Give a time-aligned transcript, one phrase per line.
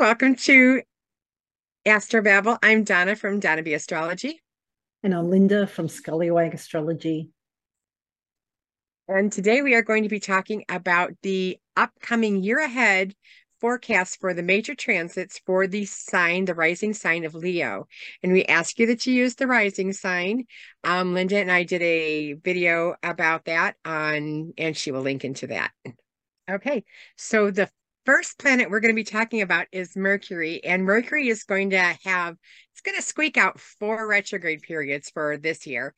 [0.00, 0.80] welcome to
[1.86, 2.56] Astrobabble.
[2.62, 4.40] I'm Donna from Donna B Astrology.
[5.02, 7.28] And I'm Linda from Scullywag Astrology.
[9.08, 13.14] And today we are going to be talking about the upcoming year ahead
[13.60, 17.86] forecast for the major transits for the sign, the rising sign of Leo.
[18.22, 20.46] And we ask you that you use the rising sign.
[20.82, 25.48] Um, Linda and I did a video about that on, and she will link into
[25.48, 25.72] that.
[26.50, 26.84] Okay,
[27.16, 27.68] so the
[28.06, 31.96] first planet we're going to be talking about is Mercury, and Mercury is going to
[32.04, 32.36] have
[32.72, 35.94] it's going to squeak out four retrograde periods for this year,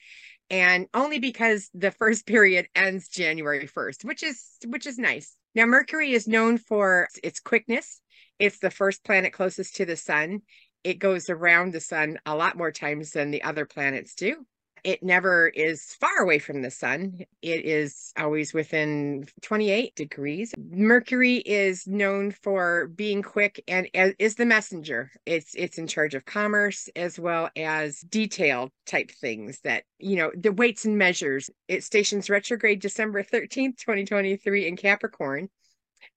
[0.51, 5.37] and only because the first period ends January 1st, which is which is nice.
[5.55, 8.01] Now Mercury is known for its quickness.
[8.39, 10.43] It's the first planet closest to the sun.
[10.83, 14.45] It goes around the sun a lot more times than the other planets do
[14.85, 17.21] it never is far away from the sun.
[17.41, 20.53] It is always within 28 degrees.
[20.59, 25.11] Mercury is known for being quick and is the messenger.
[25.27, 30.33] It's it's in charge of commerce as well as detail type things that, you know,
[30.37, 31.51] the weights and measures.
[31.69, 35.49] It stations retrograde December 13th, 2023 in Capricorn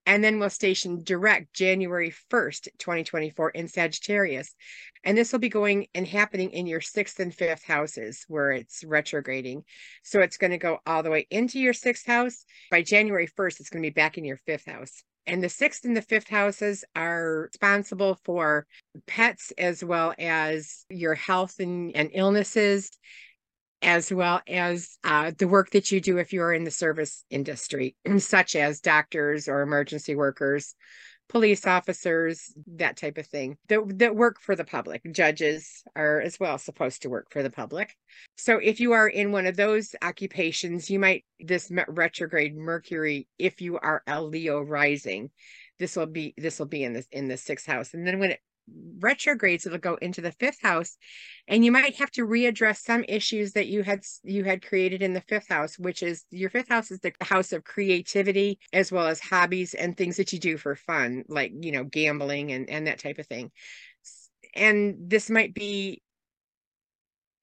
[0.05, 4.55] and then we'll station direct January 1st, 2024 in Sagittarius.
[5.03, 8.83] And this will be going and happening in your sixth and fifth houses where it's
[8.83, 9.64] retrograding.
[10.03, 12.45] So it's going to go all the way into your sixth house.
[12.72, 15.03] By January 1st, it's going to be back in your fifth house.
[15.27, 18.67] And the sixth and the fifth houses are responsible for
[19.08, 22.92] pets as well as your health and, and illnesses
[23.81, 27.23] as well as uh, the work that you do if you are in the service
[27.30, 30.76] industry, such as doctors or emergency workers,
[31.28, 35.02] police officers, that type of thing, that, that work for the public.
[35.12, 37.95] Judges are as well supposed to work for the public.
[38.38, 43.62] So if you are in one of those occupations, you might, this retrograde Mercury, if
[43.62, 45.32] you are a Leo rising,
[45.80, 48.32] this will be this will be in this in the sixth house and then when
[48.32, 48.39] it
[48.99, 50.97] retrogrades it'll go into the fifth house
[51.47, 55.14] and you might have to readdress some issues that you had you had created in
[55.14, 59.08] the fifth house which is your fifth house is the house of creativity as well
[59.08, 62.87] as hobbies and things that you do for fun like you know gambling and and
[62.87, 63.52] that type of thing.
[64.55, 66.02] And this might be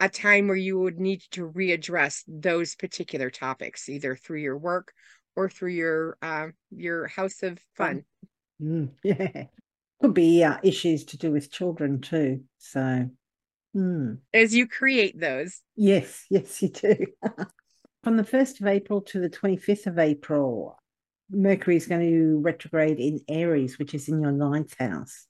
[0.01, 4.93] a time where you would need to readdress those particular topics either through your work
[5.37, 8.05] or through your uh, your house of fun.
[8.61, 9.45] Mm, yeah
[10.03, 12.43] could be uh, issues to do with children too.
[12.59, 13.09] So,
[13.73, 14.15] hmm.
[14.35, 16.97] as you create those, yes, yes, you do.
[18.03, 20.77] From the 1st of April to the 25th of April,
[21.31, 25.27] Mercury is going to retrograde in Aries, which is in your ninth house.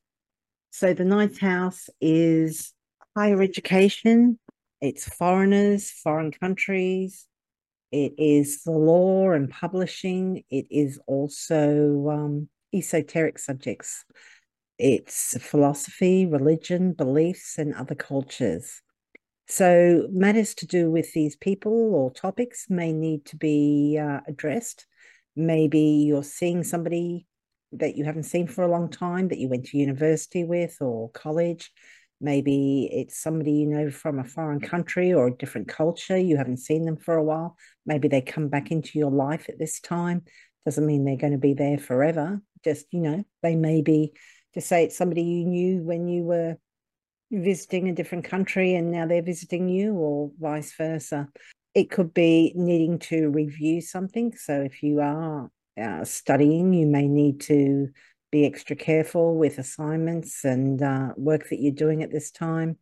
[0.71, 2.73] So, the ninth house is
[3.15, 4.39] higher education,
[4.81, 7.27] it's foreigners, foreign countries,
[7.91, 14.07] it is the law and publishing, it is also um, esoteric subjects
[14.83, 18.83] it's philosophy, religion, beliefs, and other cultures.
[19.47, 24.87] So, matters to do with these people or topics may need to be uh, addressed.
[25.37, 27.29] Maybe you're seeing somebody
[27.71, 31.11] that you haven't seen for a long time that you went to university with or
[31.11, 31.71] college.
[32.21, 36.19] Maybe it's somebody you know from a foreign country or a different culture.
[36.19, 37.57] You haven't seen them for a while.
[37.87, 40.23] Maybe they come back into your life at this time.
[40.65, 42.43] Doesn't mean they're going to be there forever.
[42.65, 44.13] Just, you know, they may be
[44.55, 46.57] to say it's somebody you knew when you were
[47.31, 51.29] visiting a different country and now they're visiting you, or vice versa.
[51.75, 54.35] It could be needing to review something.
[54.37, 57.89] So if you are uh, studying, you may need to
[58.31, 62.77] be extra careful with assignments and uh, work that you're doing at this time.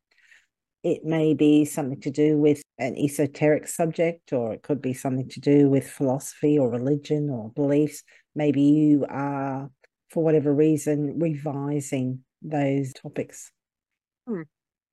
[0.83, 5.29] It may be something to do with an esoteric subject, or it could be something
[5.29, 8.03] to do with philosophy or religion or beliefs.
[8.35, 9.71] Maybe you are
[10.11, 13.51] for whatever reason, revising those topics.
[14.27, 14.43] Hmm.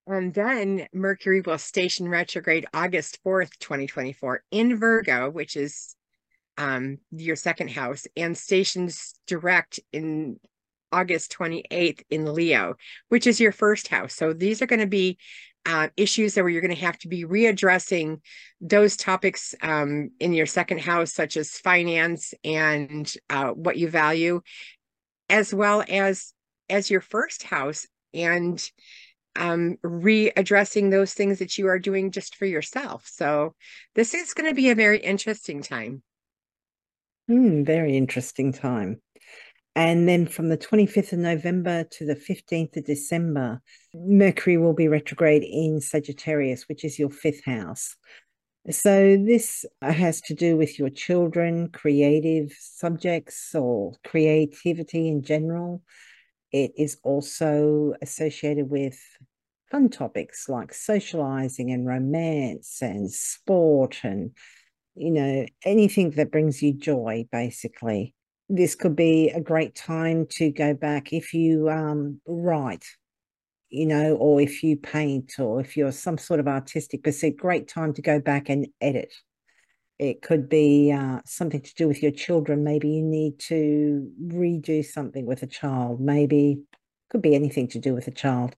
[0.05, 5.95] And then Mercury will station retrograde August 4th, 2024 in Virgo, which is
[6.57, 10.39] um, your second house, and stations direct in
[10.91, 12.75] August 28th in Leo,
[13.09, 14.13] which is your first house.
[14.13, 15.17] So these are going to be
[15.65, 18.21] uh, issues that where you're going to have to be readdressing
[18.61, 24.41] those topics um, in your second house, such as finance and uh, what you value,
[25.29, 26.33] as well as
[26.69, 28.69] as your first house and
[29.37, 33.07] um, readdressing those things that you are doing just for yourself.
[33.07, 33.55] So
[33.95, 36.01] this is going to be a very interesting time.
[37.29, 39.01] Mm, very interesting time.
[39.75, 43.61] And then from the 25th of November to the 15th of December,
[43.93, 47.95] Mercury will be retrograde in Sagittarius, which is your fifth house.
[48.69, 55.83] So, this has to do with your children, creative subjects, or creativity in general.
[56.51, 58.99] It is also associated with
[59.71, 64.31] fun topics like socializing and romance and sport and,
[64.95, 68.13] you know, anything that brings you joy, basically.
[68.49, 72.85] This could be a great time to go back if you um, write,
[73.69, 77.67] you know, or if you paint or if you're some sort of artistic pursuit, great
[77.67, 79.13] time to go back and edit.
[79.99, 82.63] It could be uh, something to do with your children.
[82.63, 85.99] Maybe you need to redo something with a child.
[85.99, 86.61] Maybe
[87.09, 88.55] could be anything to do with a child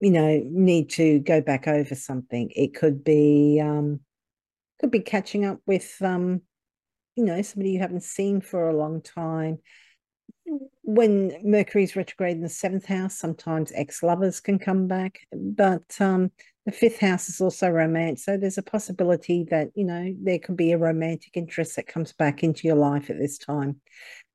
[0.00, 4.00] you know need to go back over something it could be um
[4.80, 6.42] could be catching up with um
[7.14, 9.58] you know somebody you haven't seen for a long time
[10.82, 15.20] when mercury's retrograde in the seventh house sometimes ex-lovers can come back.
[15.32, 16.30] But um
[16.64, 20.56] the fifth house is also romance so there's a possibility that you know there could
[20.56, 23.80] be a romantic interest that comes back into your life at this time.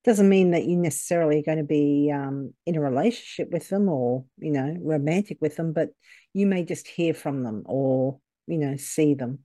[0.04, 3.88] Doesn't mean that you necessarily are going to be um, in a relationship with them
[3.88, 5.90] or you know romantic with them but
[6.34, 9.40] you may just hear from them or you know see them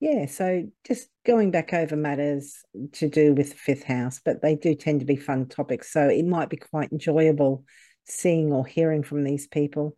[0.00, 2.62] yeah so just going back over matters
[2.92, 6.08] to do with the fifth house but they do tend to be fun topics so
[6.08, 7.64] it might be quite enjoyable
[8.06, 9.96] seeing or hearing from these people.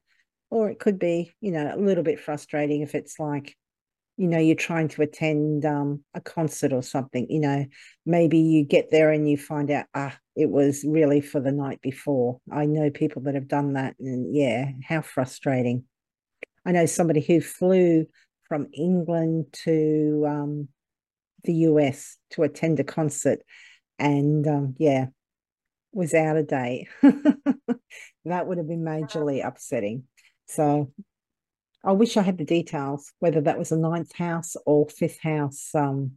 [0.50, 3.54] Or it could be you know a little bit frustrating if it's like
[4.16, 7.66] you know you're trying to attend um, a concert or something you know
[8.06, 11.82] maybe you get there and you find out ah it was really for the night
[11.82, 12.40] before.
[12.50, 15.84] I know people that have done that and yeah how frustrating.
[16.64, 18.06] I know somebody who flew
[18.48, 20.68] from england to um,
[21.44, 23.40] the us to attend a concert
[23.98, 25.06] and um, yeah
[25.92, 26.88] was out of date
[28.24, 30.04] that would have been majorly upsetting
[30.46, 30.92] so
[31.84, 35.70] I wish I had the details, whether that was a ninth house or fifth house
[35.74, 36.12] um,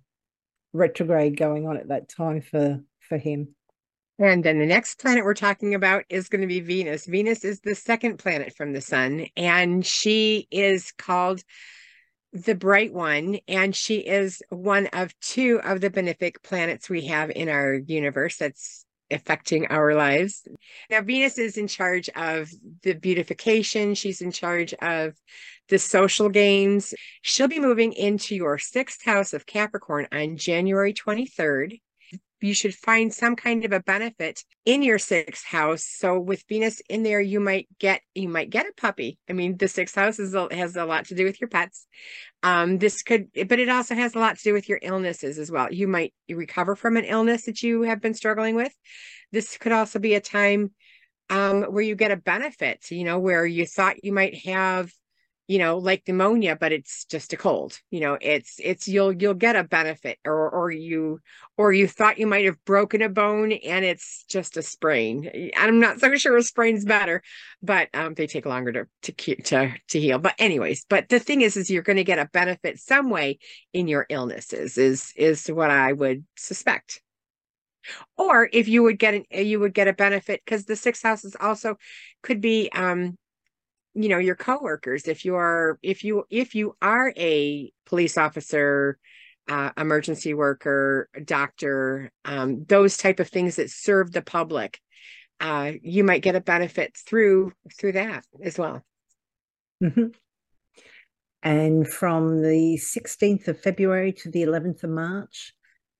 [0.74, 3.56] retrograde going on at that time for for him.
[4.18, 7.06] And then the next planet we're talking about is going to be Venus.
[7.06, 11.42] Venus is the second planet from the sun, and she is called
[12.34, 17.30] the bright one, and she is one of two of the benefic planets we have
[17.32, 18.38] in our universe.
[18.38, 20.48] That's affecting our lives.
[20.90, 22.50] Now, Venus is in charge of
[22.84, 25.14] the beautification, she's in charge of
[25.68, 26.94] the social games.
[27.22, 31.80] She'll be moving into your sixth house of Capricorn on January 23rd
[32.44, 35.86] you should find some kind of a benefit in your sixth house.
[35.86, 39.20] So with Venus in there, you might get you might get a puppy.
[39.30, 41.88] I mean, the sixth house is, has a lot to do with your pets.
[42.44, 45.52] Um, this could, but it also has a lot to do with your illnesses as
[45.52, 45.72] well.
[45.72, 48.74] You might recover from an illness that you have been struggling with.
[49.32, 50.72] This could also be a time
[51.30, 52.90] um, where you get a benefit.
[52.90, 54.92] You know, where you thought you might have
[55.52, 59.34] you know like pneumonia but it's just a cold you know it's it's you'll you'll
[59.34, 61.20] get a benefit or or you
[61.58, 65.52] or you thought you might have broken a bone and it's just a sprain.
[65.58, 67.22] I'm not so sure a sprain's better
[67.62, 70.20] but um, they take longer to to to to heal.
[70.20, 73.38] But anyways but the thing is is you're going to get a benefit some way
[73.74, 77.02] in your illnesses is is what i would suspect.
[78.18, 81.26] Or if you would get an you would get a benefit because the sixth house
[81.26, 81.76] is also
[82.24, 83.18] could be um
[83.94, 88.98] you know your coworkers if you are if you if you are a police officer
[89.50, 94.80] uh, emergency worker doctor um, those type of things that serve the public
[95.40, 98.82] uh, you might get a benefit through through that as well
[99.84, 100.08] mm-hmm.
[101.44, 105.54] and from the 16th of february to the 11th of march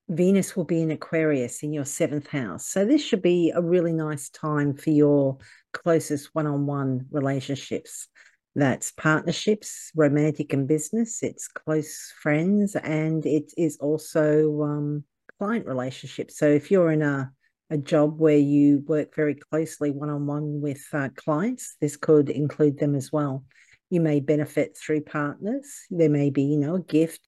[0.08, 2.66] Venus will be in Aquarius in your seventh house.
[2.66, 5.38] So, this should be a really nice time for your
[5.72, 8.08] closest one on one relationships.
[8.54, 15.04] That's partnerships, romantic and business, it's close friends, and it is also um,
[15.38, 16.36] client relationships.
[16.36, 17.32] So, if you're in a
[17.70, 22.28] a job where you work very closely one on one with uh, clients, this could
[22.28, 23.46] include them as well.
[23.88, 25.64] You may benefit through partners.
[25.88, 27.20] There may be, you know, a gift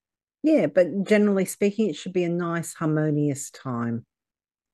[0.45, 4.05] yeah, but generally speaking, it should be a nice, harmonious time.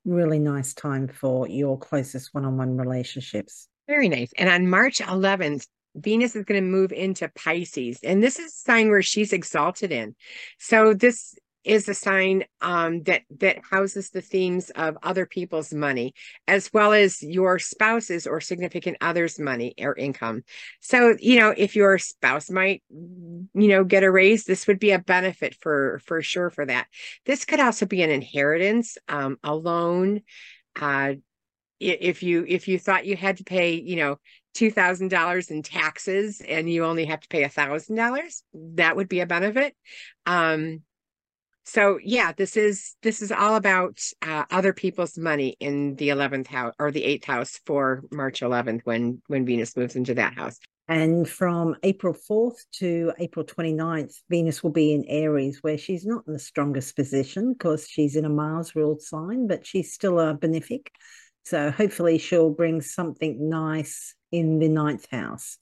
[0.05, 3.67] Really nice time for your closest one on one relationships.
[3.88, 4.31] Very nice.
[4.38, 8.55] And on March 11th, Venus is going to move into Pisces, and this is a
[8.55, 10.15] sign where she's exalted in.
[10.58, 16.13] So this is a sign um, that that houses the themes of other people's money
[16.47, 20.43] as well as your spouse's or significant other's money or income.
[20.79, 24.91] So you know if your spouse might you know get a raise this would be
[24.91, 26.87] a benefit for for sure for that.
[27.25, 30.21] This could also be an inheritance um, a loan
[30.79, 31.13] uh,
[31.79, 34.17] if you if you thought you had to pay you know
[34.53, 39.21] $2000 in taxes and you only have to pay a thousand dollars that would be
[39.21, 39.75] a benefit.
[40.25, 40.81] Um
[41.63, 46.47] so yeah, this is this is all about uh, other people's money in the eleventh
[46.47, 50.59] house or the eighth house for March eleventh when when Venus moves into that house.
[50.87, 56.23] And from April 4th to April 29th, Venus will be in Aries, where she's not
[56.27, 60.35] in the strongest position because she's in a Mars ruled sign, but she's still a
[60.35, 60.87] benefic.
[61.45, 65.57] So hopefully she'll bring something nice in the ninth house.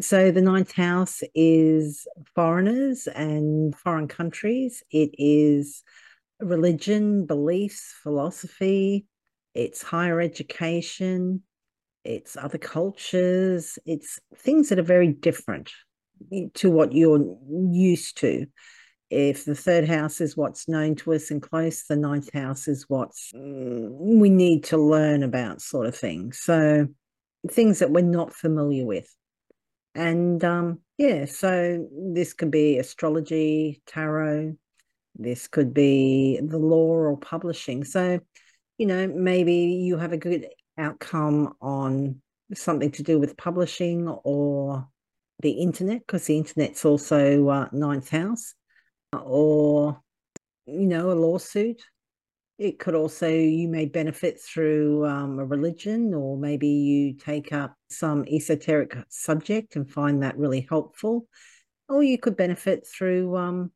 [0.00, 4.82] So the ninth house is foreigners and foreign countries.
[4.90, 5.82] It is
[6.40, 9.06] religion, beliefs, philosophy.
[9.54, 11.42] It's higher education
[12.08, 15.70] it's other cultures, it's things that are very different
[16.54, 17.36] to what you're
[17.70, 18.46] used to.
[19.10, 22.86] If the third house is what's known to us and close, the ninth house is
[22.88, 26.32] what's mm, we need to learn about, sort of thing.
[26.32, 26.88] So
[27.50, 29.14] things that we're not familiar with.
[29.94, 34.56] And um, yeah, so this could be astrology, tarot,
[35.16, 37.84] this could be the law or publishing.
[37.84, 38.20] So,
[38.78, 42.22] you know, maybe you have a good outcome on
[42.54, 44.86] something to do with publishing or
[45.40, 48.54] the internet, because the internet's also uh, ninth house,
[49.12, 50.00] or,
[50.66, 51.82] you know, a lawsuit.
[52.58, 57.76] It could also, you may benefit through um, a religion, or maybe you take up
[57.88, 61.28] some esoteric subject and find that really helpful.
[61.88, 63.70] Or you could benefit through um,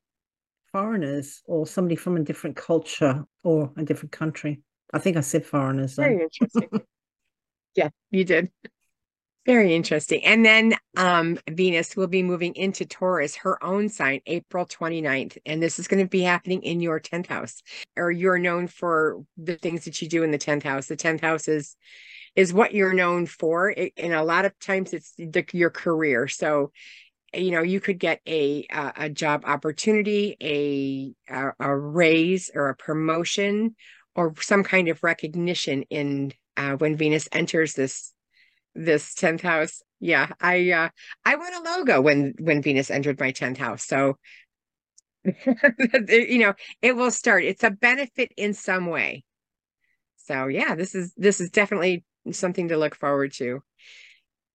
[0.73, 4.63] foreigners or somebody from a different culture or a different country.
[4.93, 5.95] I think I said foreigners.
[5.95, 6.03] Though.
[6.03, 6.69] Very interesting.
[7.77, 8.51] yeah, you did.
[9.45, 10.25] Very interesting.
[10.25, 15.37] And then um, Venus will be moving into Taurus, her own sign, April 29th.
[15.45, 17.61] And this is going to be happening in your 10th house,
[17.97, 20.87] or you're known for the things that you do in the 10th house.
[20.87, 21.77] The 10th house is
[22.37, 23.71] is what you're known for.
[23.71, 26.29] It, and a lot of times it's the, your career.
[26.29, 26.71] So,
[27.35, 32.69] you know, you could get a a, a job opportunity, a, a a raise or
[32.69, 33.75] a promotion
[34.15, 38.13] or some kind of recognition in uh, when Venus enters this
[38.75, 39.83] this 10th house.
[40.01, 40.89] Yeah, I uh
[41.25, 43.85] I want a logo when when Venus entered my 10th house.
[43.85, 44.19] So
[45.25, 47.45] you know, it will start.
[47.45, 49.25] It's a benefit in some way.
[50.17, 53.63] So yeah, this is this is definitely something to look forward to.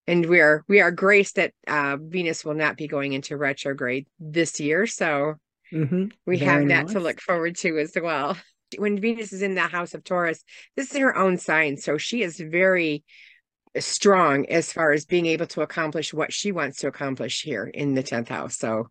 [0.05, 4.07] And we are we are graced that uh Venus will not be going into retrograde
[4.19, 4.85] this year.
[4.85, 5.35] So
[5.71, 6.05] mm-hmm.
[6.25, 6.93] we Very have that nice.
[6.93, 8.37] to look forward to as well
[8.77, 10.43] when Venus is in the house of Taurus,
[10.75, 11.77] this is her own sign.
[11.77, 13.03] So she is very
[13.79, 17.93] strong as far as being able to accomplish what she wants to accomplish here in
[17.93, 18.57] the 10th house.
[18.57, 18.89] So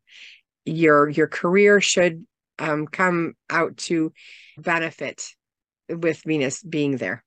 [0.65, 2.27] your your career should
[2.59, 4.13] um, come out to
[4.59, 5.29] benefit
[5.89, 7.23] with Venus being there.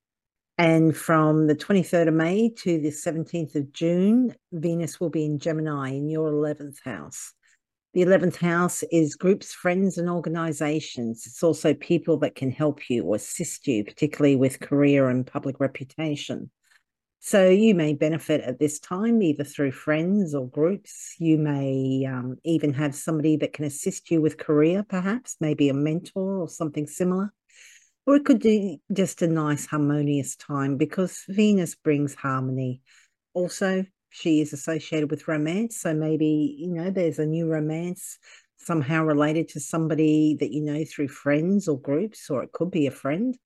[0.58, 5.40] And from the 23rd of May to the 17th of June, Venus will be in
[5.40, 7.34] Gemini in your 11th house.
[7.94, 11.26] The 11th house is groups, friends, and organizations.
[11.26, 15.60] It's also people that can help you or assist you, particularly with career and public
[15.60, 16.52] reputation.
[17.20, 21.16] So you may benefit at this time either through friends or groups.
[21.20, 25.74] You may um, even have somebody that can assist you with career, perhaps, maybe a
[25.74, 27.34] mentor or something similar.
[28.06, 32.82] Or it could be just a nice, harmonious time because Venus brings harmony.
[33.34, 35.78] Also, she is associated with romance.
[35.82, 38.18] So maybe, you know, there's a new romance
[38.58, 42.88] somehow related to somebody that you know through friends or groups, or it could be
[42.88, 43.38] a friend.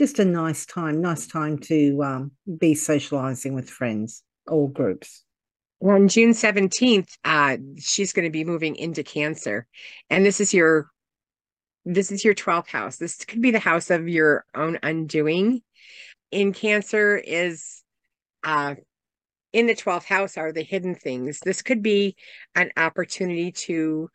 [0.00, 5.26] Just a nice time, nice time to um, be socializing with friends or groups.
[5.82, 9.66] On June 17th, uh, she's going to be moving into Cancer.
[10.08, 10.88] And this is your
[11.84, 12.96] this is your 12th house.
[12.96, 15.60] This could be the house of your own undoing.
[16.30, 17.82] In Cancer is
[18.42, 18.76] uh
[19.52, 21.40] in the 12th house are the hidden things.
[21.40, 22.16] This could be
[22.54, 24.08] an opportunity to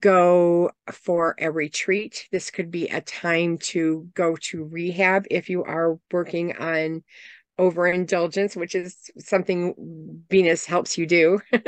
[0.00, 2.28] go for a retreat.
[2.32, 7.02] This could be a time to go to rehab if you are working on
[7.58, 9.74] overindulgence, which is something
[10.28, 11.40] Venus helps you do.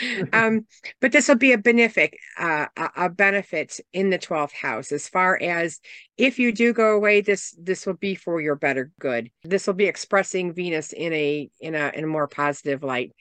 [0.32, 0.66] um,
[1.00, 2.66] but this will be a benefic, uh,
[2.96, 5.80] a benefit in the 12th house as far as
[6.16, 9.30] if you do go away, this this will be for your better good.
[9.42, 13.12] This will be expressing Venus in a in a in a more positive light.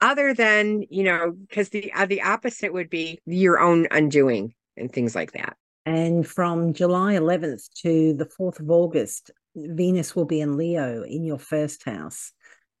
[0.00, 4.90] Other than you know, because the uh, the opposite would be your own undoing and
[4.92, 5.56] things like that.
[5.86, 11.24] And from July 11th to the 4th of August, Venus will be in Leo in
[11.24, 12.32] your first house.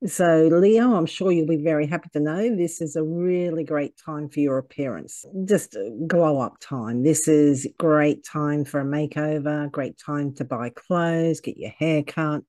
[0.06, 3.98] So, Leo, I'm sure you'll be very happy to know this is a really great
[4.02, 5.26] time for your appearance.
[5.44, 7.02] Just glow up time.
[7.02, 12.02] This is great time for a makeover, great time to buy clothes, get your hair
[12.02, 12.42] cut.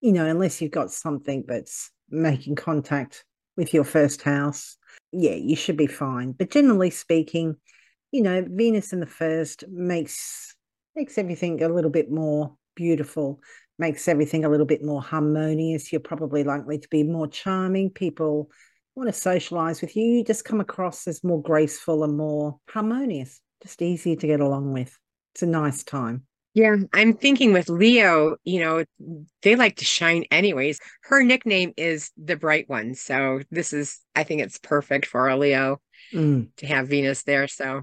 [0.00, 3.24] You know, unless you've got something that's making contact
[3.60, 4.78] with your first house,
[5.12, 6.32] yeah, you should be fine.
[6.32, 7.56] But generally speaking,
[8.10, 10.56] you know, Venus in the first makes
[10.96, 13.40] makes everything a little bit more beautiful,
[13.78, 15.92] makes everything a little bit more harmonious.
[15.92, 17.90] You're probably likely to be more charming.
[17.90, 18.50] People
[18.96, 20.04] want to socialize with you.
[20.04, 24.72] You just come across as more graceful and more harmonious, just easier to get along
[24.72, 24.98] with.
[25.34, 26.24] It's a nice time.
[26.52, 28.84] Yeah, I'm thinking with Leo, you know,
[29.42, 30.80] they like to shine anyways.
[31.02, 32.94] Her nickname is the bright one.
[32.94, 35.80] So this is, I think it's perfect for a Leo
[36.12, 36.48] mm.
[36.56, 37.46] to have Venus there.
[37.46, 37.82] So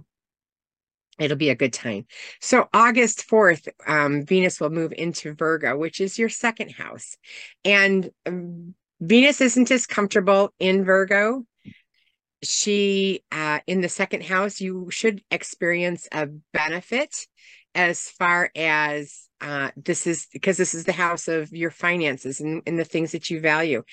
[1.18, 2.08] it'll be a good time.
[2.42, 7.16] So August 4th, um, Venus will move into Virgo, which is your second house.
[7.64, 11.44] And um, Venus isn't as comfortable in Virgo.
[12.44, 17.28] She, uh, in the second house, you should experience a benefit
[17.78, 22.64] as far as uh, this is because this is the house of your finances and,
[22.66, 23.84] and the things that you value.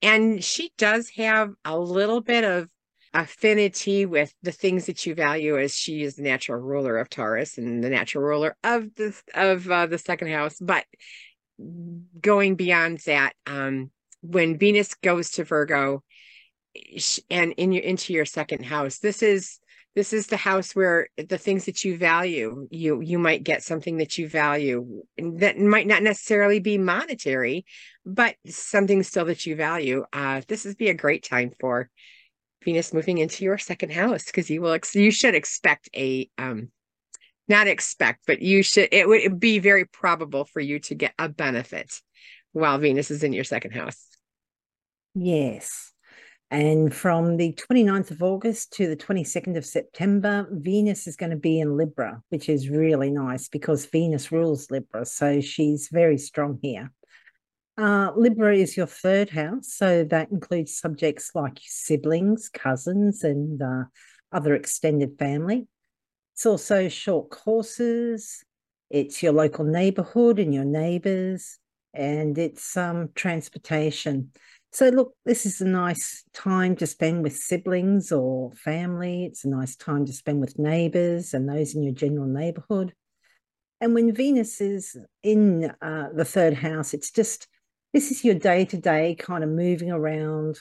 [0.00, 2.68] And she does have a little bit of
[3.12, 7.58] affinity with the things that you value as she is the natural ruler of Taurus
[7.58, 10.84] and the natural ruler of the of uh, the second house but
[12.20, 16.02] going beyond that um when Venus goes to Virgo
[17.30, 19.60] and in your into your second house this is
[19.94, 23.98] this is the house where the things that you value you you might get something
[23.98, 27.64] that you value that might not necessarily be monetary
[28.04, 31.88] but something still that you value uh this would be a great time for
[32.64, 36.70] Venus moving into your second house because you will ex- you should expect a um
[37.46, 41.28] not expect but you should it would be very probable for you to get a
[41.28, 42.00] benefit
[42.52, 44.06] while Venus is in your second house.
[45.14, 45.93] Yes.
[46.50, 51.36] And from the 29th of August to the 22nd of September, Venus is going to
[51.36, 55.04] be in Libra, which is really nice because Venus rules Libra.
[55.04, 56.92] So she's very strong here.
[57.76, 63.84] Uh, Libra is your third house, so that includes subjects like siblings, cousins, and uh,
[64.30, 65.66] other extended family.
[66.34, 68.44] It's also short courses.
[68.90, 71.58] It's your local neighborhood and your neighbors,
[71.92, 74.30] and it's um, transportation.
[74.74, 79.24] So, look, this is a nice time to spend with siblings or family.
[79.24, 82.92] It's a nice time to spend with neighbors and those in your general neighborhood.
[83.80, 87.46] And when Venus is in uh, the third house, it's just
[87.92, 90.58] this is your day to day kind of moving around,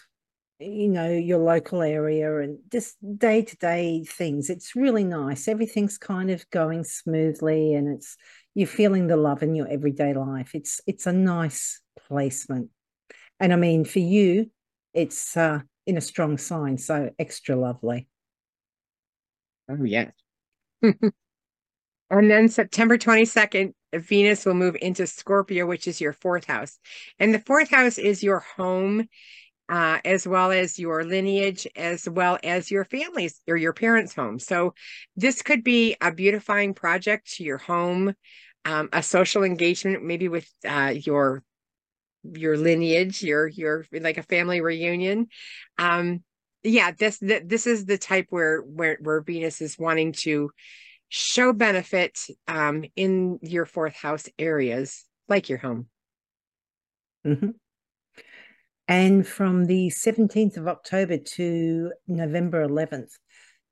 [0.59, 4.51] you know, your local area and just day to day things.
[4.51, 5.47] It's really nice.
[5.47, 8.15] Everything's kind of going smoothly and it's
[8.53, 10.51] you're feeling the love in your everyday life.
[10.53, 12.69] It's it's a nice placement.
[13.43, 14.49] And I mean for you,
[14.93, 18.07] it's uh in a strong sign, so extra lovely.
[19.69, 20.13] Oh yes.
[20.81, 21.11] and
[22.09, 26.79] then September 22nd, Venus will move into Scorpio, which is your fourth house.
[27.19, 29.09] And the fourth house is your home,
[29.67, 34.39] uh, as well as your lineage, as well as your family's or your parents' home.
[34.39, 34.73] So
[35.17, 38.13] this could be a beautifying project to your home,
[38.63, 41.43] um, a social engagement, maybe with uh, your
[42.23, 45.27] your lineage, your your like a family reunion.
[45.77, 46.23] Um,
[46.63, 50.51] yeah, this this is the type where where where Venus is wanting to
[51.09, 55.87] show benefit um, in your fourth house areas, like your home.
[57.25, 57.49] Mm-hmm.
[58.87, 63.11] And from the 17th of October to November 11th,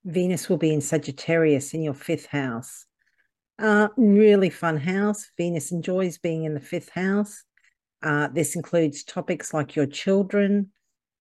[0.05, 2.85] Venus will be in Sagittarius in your fifth house.
[3.59, 5.29] Uh, really fun house.
[5.37, 7.43] Venus enjoys being in the fifth house.
[8.03, 10.71] Uh, this includes topics like your children,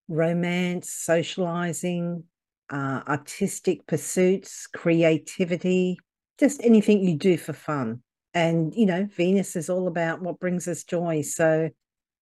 [0.09, 2.25] romance, socializing,
[2.71, 5.99] uh, artistic pursuits, creativity,
[6.39, 8.03] just anything you do for fun.
[8.33, 11.23] And, you know, Venus is all about what brings us joy.
[11.23, 11.71] So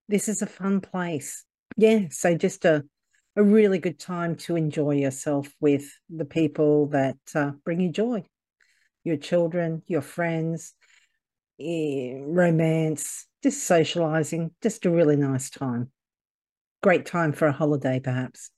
[0.08, 1.44] this is a fun place.
[1.76, 2.06] Yeah.
[2.10, 2.84] So just a,
[3.36, 8.24] a really good time to enjoy yourself with the people that uh, bring you joy
[9.04, 10.74] your children, your friends,
[11.60, 15.90] eh, romance, just socializing, just a really nice time.
[16.82, 18.50] Great time for a holiday, perhaps.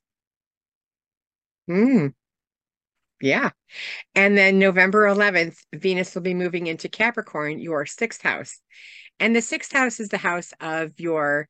[1.67, 2.09] Hmm.
[3.21, 3.51] Yeah.
[4.15, 8.61] And then November 11th, Venus will be moving into Capricorn, your sixth house.
[9.19, 11.49] And the sixth house is the house of your,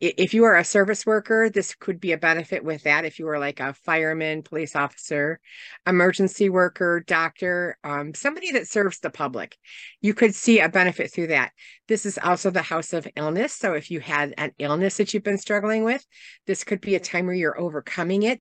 [0.00, 3.04] if you are a service worker, this could be a benefit with that.
[3.04, 5.40] If you are like a fireman, police officer,
[5.86, 9.56] emergency worker, doctor, um, somebody that serves the public,
[10.00, 11.52] you could see a benefit through that.
[11.88, 13.52] This is also the house of illness.
[13.54, 16.04] So if you had an illness that you've been struggling with,
[16.46, 18.40] this could be a time where you're overcoming it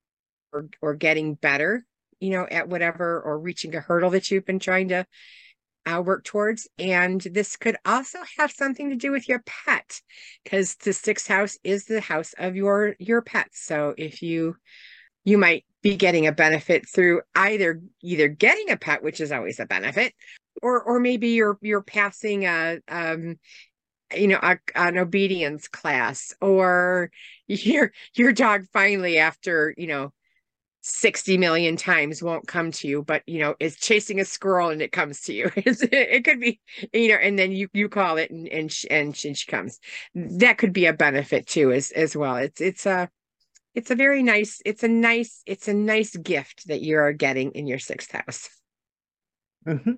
[0.54, 1.86] or, or getting better
[2.20, 5.06] you know, at whatever or reaching a hurdle that you've been trying to
[5.88, 6.68] uh, work towards.
[6.78, 10.02] And this could also have something to do with your pet
[10.44, 13.64] because the sixth house is the house of your your pets.
[13.64, 14.56] So if you
[15.24, 19.60] you might be getting a benefit through either either getting a pet, which is always
[19.60, 20.14] a benefit,
[20.62, 23.36] or or maybe you're you're passing a um
[24.16, 27.12] you know a, an obedience class or
[27.48, 30.12] your your dog finally after you know
[30.82, 34.82] 60 million times won't come to you but you know is chasing a squirrel and
[34.82, 35.52] it comes to you.
[35.56, 36.60] It could be
[36.94, 39.80] you know and then you you call it and and she, and she, comes.
[40.16, 42.38] That could be a benefit too as as well.
[42.38, 43.10] It's it's a
[43.76, 47.68] it's a very nice it's a nice it's a nice gift that you're getting in
[47.68, 48.50] your sixth house.
[49.68, 49.94] Mm-hmm.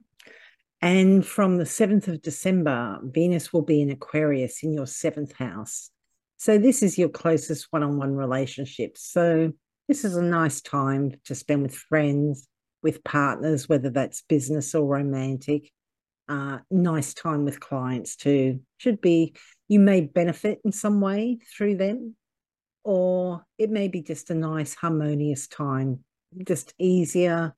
[0.82, 5.92] and from the 7th of december venus will be in aquarius in your seventh house.
[6.38, 8.98] So this is your closest one-on-one relationship.
[8.98, 9.52] So
[9.90, 12.48] this is a nice time to spend with friends,
[12.84, 15.72] with partners, whether that's business or romantic.
[16.30, 18.60] Uh, nice time with clients too.
[18.78, 19.34] Should be,
[19.68, 22.16] you may benefit in some way through them,
[22.84, 26.04] or it may be just a nice, harmonious time,
[26.48, 27.56] just easier,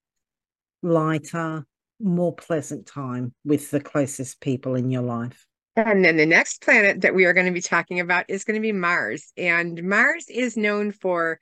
[0.82, 1.66] lighter,
[2.00, 5.46] more pleasant time with the closest people in your life.
[5.76, 8.56] And then the next planet that we are going to be talking about is going
[8.56, 9.34] to be Mars.
[9.36, 11.40] And Mars is known for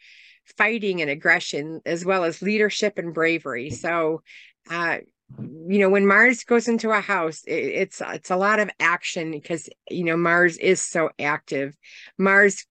[0.57, 3.69] fighting and aggression as well as leadership and bravery.
[3.69, 4.21] So
[4.69, 4.99] uh
[5.37, 9.31] you know when mars goes into a house it, it's it's a lot of action
[9.31, 11.75] because you know mars is so active.
[12.17, 12.65] Mars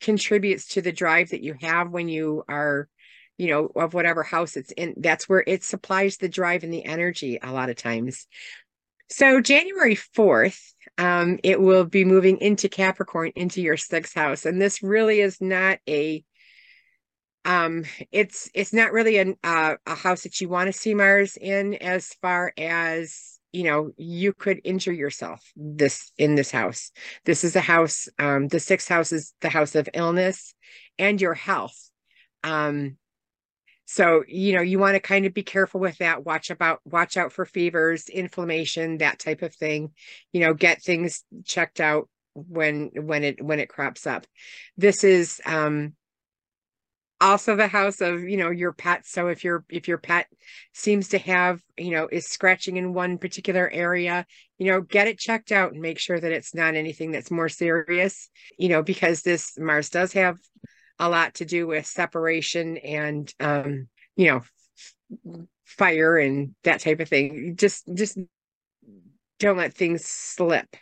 [0.00, 2.88] contributes to the drive that you have when you are
[3.38, 4.94] you know of whatever house it's in.
[4.96, 8.26] That's where it supplies the drive and the energy a lot of times.
[9.08, 10.60] So january 4th
[10.98, 14.44] um it will be moving into capricorn into your sixth house.
[14.44, 16.24] And this really is not a
[17.46, 21.38] um it's it's not really an, uh, a house that you want to see mars
[21.40, 26.90] in as far as you know you could injure yourself this in this house.
[27.24, 30.54] This is a house um the sixth house is the house of illness
[30.98, 31.90] and your health.
[32.42, 32.96] Um
[33.84, 37.16] so you know you want to kind of be careful with that watch about watch
[37.16, 39.92] out for fevers inflammation that type of thing.
[40.32, 44.26] You know get things checked out when when it when it crops up.
[44.76, 45.94] This is um
[47.20, 49.06] also the house of you know your pet.
[49.06, 50.26] So if your if your pet
[50.72, 54.26] seems to have you know is scratching in one particular area
[54.58, 57.48] you know get it checked out and make sure that it's not anything that's more
[57.48, 60.38] serious you know because this mars does have
[60.98, 64.42] a lot to do with separation and um you know
[65.64, 67.54] fire and that type of thing.
[67.56, 68.18] Just just
[69.38, 70.76] don't let things slip.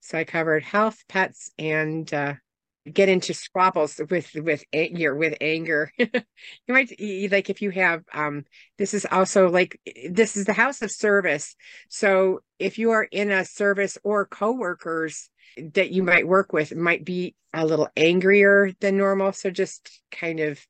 [0.00, 2.34] So i covered health pets and uh
[2.92, 5.92] get into squabbles with with anger with anger.
[6.66, 6.90] You might
[7.30, 8.44] like if you have um
[8.78, 11.56] this is also like this is the house of service.
[11.88, 15.30] So if you are in a service or co-workers
[15.74, 19.32] that you might work with might be a little angrier than normal.
[19.32, 20.60] So just kind of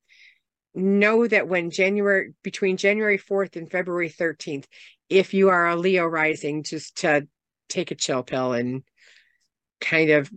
[0.75, 4.67] know that when january between january 4th and february 13th
[5.09, 7.27] if you are a leo rising just to
[7.69, 8.83] take a chill pill and
[9.81, 10.31] kind of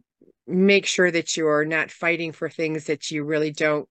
[0.51, 3.87] make sure that you're not fighting for things that you really don't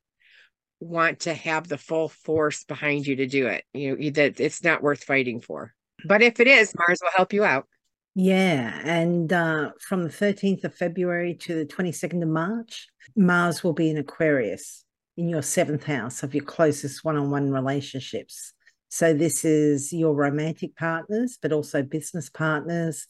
[0.80, 3.64] want to have the full force behind you to do it.
[3.74, 5.74] You know, that it's not worth fighting for.
[6.04, 7.66] But if it is, Mars will help you out.
[8.14, 8.80] Yeah.
[8.84, 13.90] And uh, from the 13th of February to the 22nd of March, Mars will be
[13.90, 14.84] in Aquarius
[15.16, 18.52] in your seventh house of your closest one on one relationships.
[18.88, 23.06] So, this is your romantic partners, but also business partners,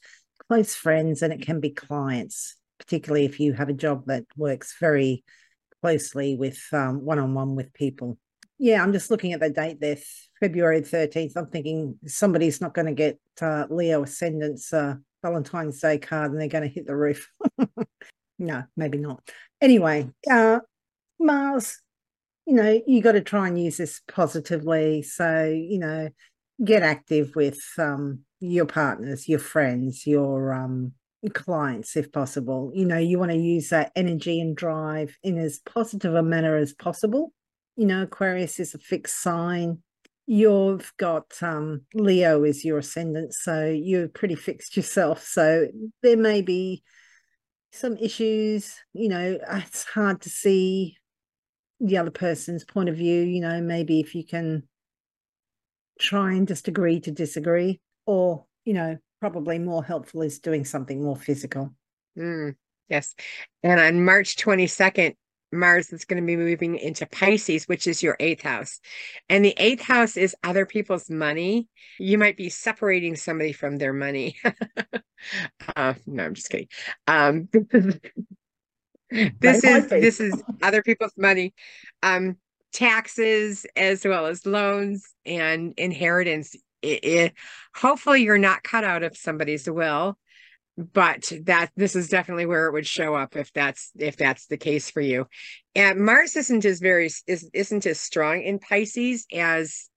[0.46, 4.76] close friends, and it can be clients particularly if you have a job that works
[4.80, 5.22] very
[5.80, 8.18] closely with one on one with people.
[8.58, 9.96] Yeah, I'm just looking at the date there,
[10.40, 11.32] February 13th.
[11.36, 16.40] I'm thinking somebody's not going to get uh, Leo Ascendant's uh, Valentine's Day card and
[16.40, 17.30] they're going to hit the roof.
[18.38, 19.22] no, maybe not.
[19.60, 20.60] Anyway, uh,
[21.18, 21.78] Mars,
[22.46, 25.02] you know, you got to try and use this positively.
[25.02, 26.10] So, you know,
[26.62, 30.92] get active with um, your partners, your friends, your um,
[31.28, 32.72] clients if possible.
[32.74, 36.56] You know, you want to use that energy and drive in as positive a manner
[36.56, 37.32] as possible.
[37.76, 39.82] You know, Aquarius is a fixed sign.
[40.26, 45.24] You've got um, Leo is your ascendant, so you're pretty fixed yourself.
[45.24, 45.66] So
[46.02, 46.82] there may be
[47.72, 48.76] some issues.
[48.92, 50.96] You know, it's hard to see
[51.80, 53.22] the other person's point of view.
[53.22, 54.64] You know, maybe if you can
[55.98, 61.02] try and just agree to disagree, or you know, probably more helpful is doing something
[61.02, 61.72] more physical.
[62.18, 62.56] Mm,
[62.88, 63.14] yes.
[63.62, 65.14] And on March 22nd,
[65.52, 68.80] Mars is going to be moving into Pisces, which is your eighth house.
[69.28, 71.68] And the eighth house is other people's money.
[71.98, 74.36] You might be separating somebody from their money.
[75.76, 76.68] uh, no, I'm just kidding.
[77.06, 77.48] Um,
[79.10, 81.52] this is this is, other people's money.
[82.02, 82.36] Um,
[82.72, 86.54] taxes as well as loans and inheritance.
[86.82, 87.34] It, it,
[87.74, 90.18] hopefully, you're not cut out of somebody's will,
[90.76, 94.56] but that this is definitely where it would show up if that's if that's the
[94.56, 95.26] case for you.
[95.74, 99.90] And Mars isn't as very is, isn't as strong in Pisces as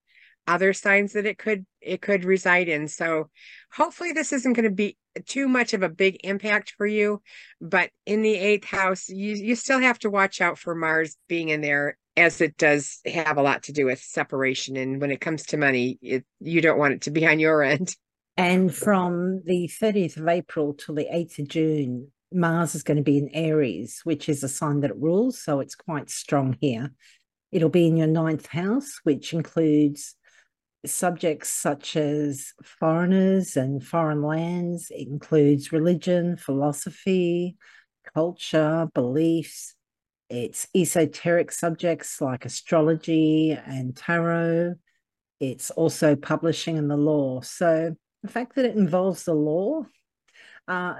[0.45, 2.87] other signs that it could it could reside in.
[2.87, 3.29] So
[3.71, 7.21] hopefully this isn't going to be too much of a big impact for you.
[7.61, 11.49] But in the eighth house, you you still have to watch out for Mars being
[11.49, 14.77] in there as it does have a lot to do with separation.
[14.77, 17.63] And when it comes to money, it, you don't want it to be on your
[17.63, 17.95] end.
[18.37, 23.03] And from the 30th of April till the 8th of June, Mars is going to
[23.03, 25.43] be in Aries, which is a sign that it rules.
[25.43, 26.91] So it's quite strong here.
[27.51, 30.15] It'll be in your ninth house, which includes
[30.85, 34.87] subjects such as foreigners and foreign lands.
[34.89, 37.55] It includes religion, philosophy,
[38.13, 39.75] culture, beliefs.
[40.29, 44.75] It's esoteric subjects like astrology and tarot.
[45.39, 47.41] It's also publishing and the law.
[47.41, 49.85] So the fact that it involves the law,
[50.67, 50.95] uh,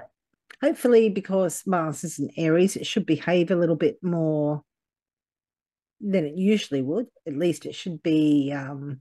[0.60, 4.62] hopefully because Mars is in Aries, it should behave a little bit more
[6.00, 7.06] than it usually would.
[7.26, 9.00] At least it should be um,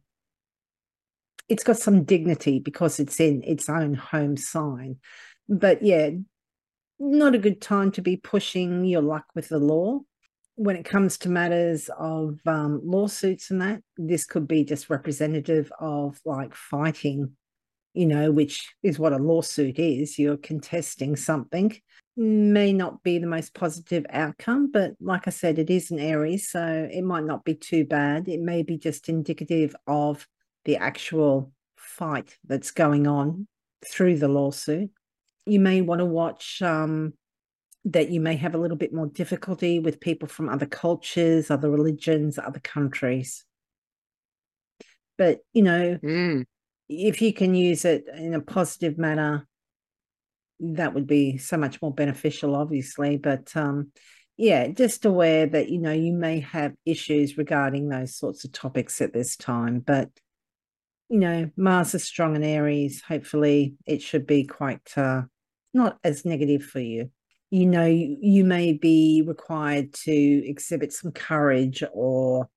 [1.49, 4.97] it's got some dignity because it's in its own home sign.
[5.49, 6.11] But yeah,
[6.99, 10.01] not a good time to be pushing your luck with the law.
[10.55, 15.71] When it comes to matters of um, lawsuits and that, this could be just representative
[15.79, 17.31] of like fighting,
[17.93, 20.19] you know, which is what a lawsuit is.
[20.19, 21.75] You're contesting something.
[22.15, 26.51] May not be the most positive outcome, but like I said, it is an Aries,
[26.51, 28.27] so it might not be too bad.
[28.27, 30.27] It may be just indicative of
[30.65, 33.47] the actual fight that's going on
[33.85, 34.91] through the lawsuit.
[35.45, 37.13] You may want to watch um,
[37.85, 41.69] that you may have a little bit more difficulty with people from other cultures, other
[41.69, 43.43] religions, other countries.
[45.17, 46.45] But, you know, mm.
[46.87, 49.47] if you can use it in a positive manner,
[50.59, 53.17] that would be so much more beneficial, obviously.
[53.17, 53.91] But um,
[54.37, 59.01] yeah, just aware that, you know, you may have issues regarding those sorts of topics
[59.01, 59.79] at this time.
[59.79, 60.09] But
[61.09, 63.03] you know, Mars is strong in Aries.
[63.07, 65.23] Hopefully, it should be quite uh,
[65.71, 67.11] not as negative for you.
[67.53, 72.49] You know, you, may be required to exhibit some courage or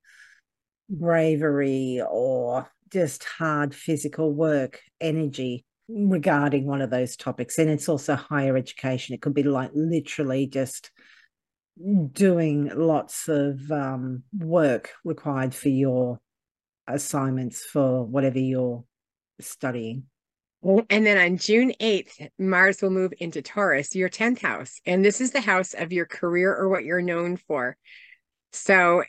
[0.89, 7.59] bravery or just hard physical work energy regarding one of those topics.
[7.59, 9.15] And it's also higher education.
[9.15, 10.91] It could be like literally just
[12.13, 16.21] doing lots of um, work required for your
[16.89, 18.83] assignments for whatever you're
[19.43, 20.05] studying.
[20.63, 24.81] And then on June 8th, Mars will move into Taurus, your 10th house.
[24.85, 27.77] And this is the house of your career or what you're known for.
[28.53, 29.05] So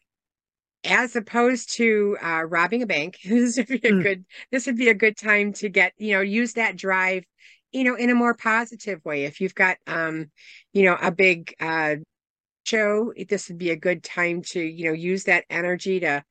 [0.84, 4.04] as opposed to uh, robbing a bank, this would be a mm.
[4.04, 7.24] good this would be a good time to get, you know, use that drive,
[7.72, 9.26] you know, in a more positive way.
[9.26, 10.32] If you've got um,
[10.74, 11.96] you know, a big uh
[12.66, 16.24] show, this would be a good time to, you know, use that energy to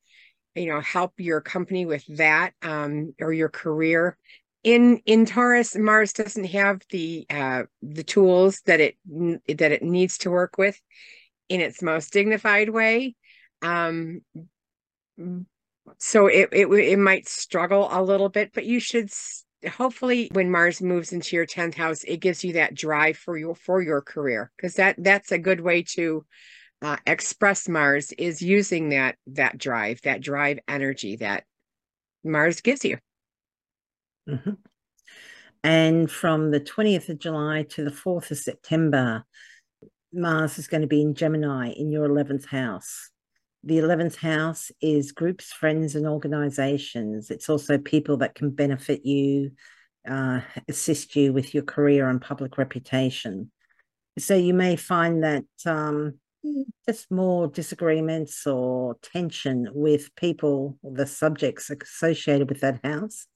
[0.55, 4.17] you know help your company with that um, or your career
[4.63, 10.17] in in taurus mars doesn't have the uh the tools that it that it needs
[10.17, 10.79] to work with
[11.49, 13.15] in its most dignified way
[13.61, 14.21] um
[15.97, 19.09] so it it, it might struggle a little bit but you should
[19.77, 23.55] hopefully when mars moves into your 10th house it gives you that drive for your
[23.55, 26.25] for your career because that that's a good way to
[26.81, 31.43] uh, express Mars is using that that drive, that drive energy that
[32.23, 32.97] Mars gives you.
[34.27, 34.51] Mm-hmm.
[35.63, 39.25] And from the 20th of July to the 4th of September,
[40.13, 43.09] Mars is going to be in Gemini in your 11th house.
[43.63, 47.29] The 11th house is groups, friends, and organizations.
[47.29, 49.51] It's also people that can benefit you,
[50.09, 53.51] uh, assist you with your career and public reputation.
[54.19, 56.19] So you may find that um,
[56.87, 63.27] just more disagreements or tension with people, the subjects associated with that house.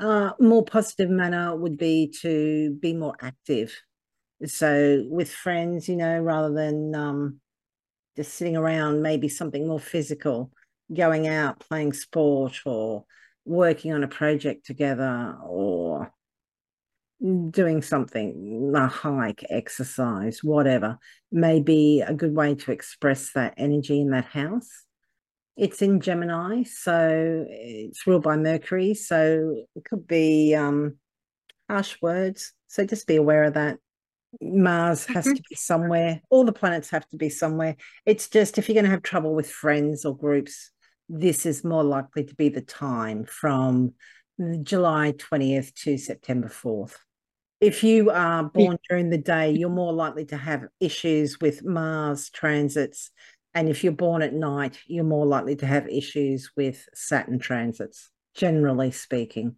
[0.00, 3.78] Uh, more positive manner would be to be more active.
[4.46, 7.40] So with friends, you know, rather than um,
[8.16, 10.52] just sitting around, maybe something more physical,
[10.94, 13.04] going out, playing sport, or
[13.44, 16.10] working on a project together, or
[17.50, 20.98] doing something, a hike, exercise, whatever,
[21.30, 24.84] may be a good way to express that energy in that house.
[25.56, 30.96] It's in Gemini, so it's ruled by Mercury, so it could be um,
[31.68, 32.52] harsh words.
[32.68, 33.78] So just be aware of that.
[34.40, 35.34] Mars has mm-hmm.
[35.34, 36.20] to be somewhere.
[36.30, 37.76] All the planets have to be somewhere.
[38.06, 40.70] It's just if you're going to have trouble with friends or groups,
[41.08, 43.94] this is more likely to be the time from
[44.62, 46.94] July 20th to September 4th.
[47.60, 52.30] If you are born during the day, you're more likely to have issues with Mars
[52.30, 53.10] transits.
[53.54, 58.10] And if you're born at night, you're more likely to have issues with Saturn transits,
[58.34, 59.56] generally speaking.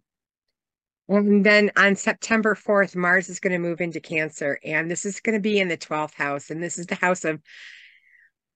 [1.07, 5.19] And then on September 4th, Mars is going to move into Cancer, and this is
[5.19, 6.49] going to be in the 12th house.
[6.49, 7.41] And this is the house of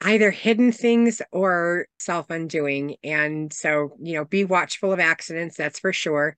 [0.02, 2.96] either hidden things or self undoing.
[3.04, 6.38] And so, you know, be watchful of accidents, that's for sure.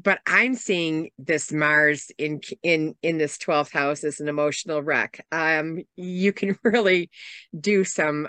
[0.00, 5.24] But I'm seeing this Mars in in in this 12th house as an emotional wreck.
[5.32, 7.10] Um, you can really
[7.58, 8.28] do some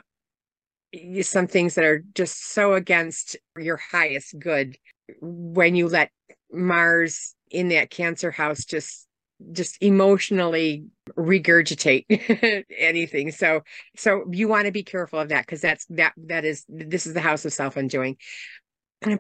[1.22, 4.78] some things that are just so against your highest good
[5.22, 6.10] when you let
[6.52, 9.08] Mars in that cancer house just
[9.54, 10.84] just emotionally
[11.18, 13.62] regurgitate anything so
[13.96, 17.14] so you want to be careful of that because that's that that is this is
[17.14, 18.18] the house of self undoing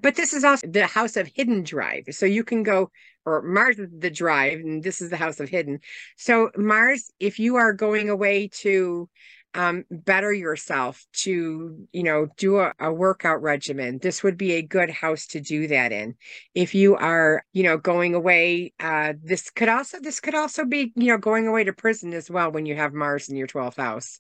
[0.01, 2.05] but this is also the house of hidden drive.
[2.11, 2.91] So you can go
[3.25, 5.79] or mars the drive and this is the house of hidden.
[6.17, 9.09] So mars if you are going away to
[9.55, 14.61] um, better yourself to you know do a, a, workout regimen this would be a
[14.61, 16.15] good house to do that in.
[16.53, 20.91] If you are you know going away uh, this could also this could also be
[20.95, 23.77] you know going away to prison as well when you have mars in your 12th
[23.77, 24.19] house.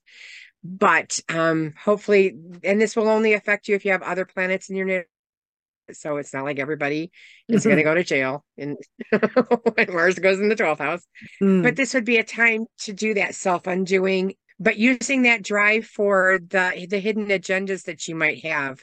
[0.63, 4.77] But um hopefully and this will only affect you if you have other planets in
[4.77, 5.03] your
[5.93, 7.11] so it's not like everybody
[7.47, 8.77] is going to go to jail and
[9.11, 11.05] when Mars goes in the 12th house.
[11.41, 11.63] Mm.
[11.63, 15.85] But this would be a time to do that self undoing but using that drive
[15.85, 18.79] for the the hidden agendas that you might have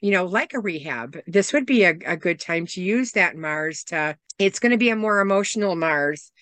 [0.00, 3.36] you know like a rehab this would be a, a good time to use that
[3.36, 6.32] mars to it's going to be a more emotional mars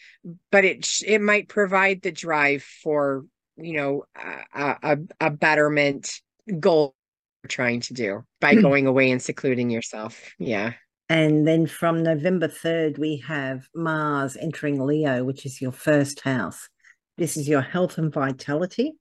[0.50, 3.24] but it it might provide the drive for
[3.56, 4.04] you know
[4.54, 6.20] a, a, a betterment
[6.58, 6.94] goal
[7.46, 8.60] trying to do by hmm.
[8.60, 10.72] going away and secluding yourself yeah
[11.08, 16.68] and then from November 3rd, we have Mars entering Leo, which is your first house.
[17.16, 18.92] This is your health and vitality.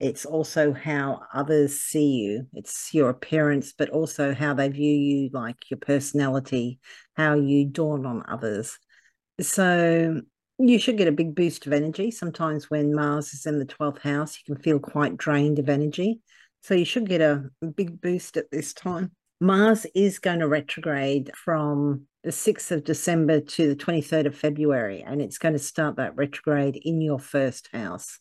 [0.00, 2.46] It's also how others see you.
[2.54, 6.80] It's your appearance, but also how they view you, like your personality,
[7.16, 8.78] how you dawn on others.
[9.40, 10.22] So
[10.58, 12.10] you should get a big boost of energy.
[12.10, 16.20] Sometimes when Mars is in the 12th house, you can feel quite drained of energy.
[16.66, 19.12] So you should get a big boost at this time.
[19.40, 25.04] Mars is going to retrograde from the 6th of December to the 23rd of February,
[25.06, 28.18] and it's going to start that retrograde in your first house.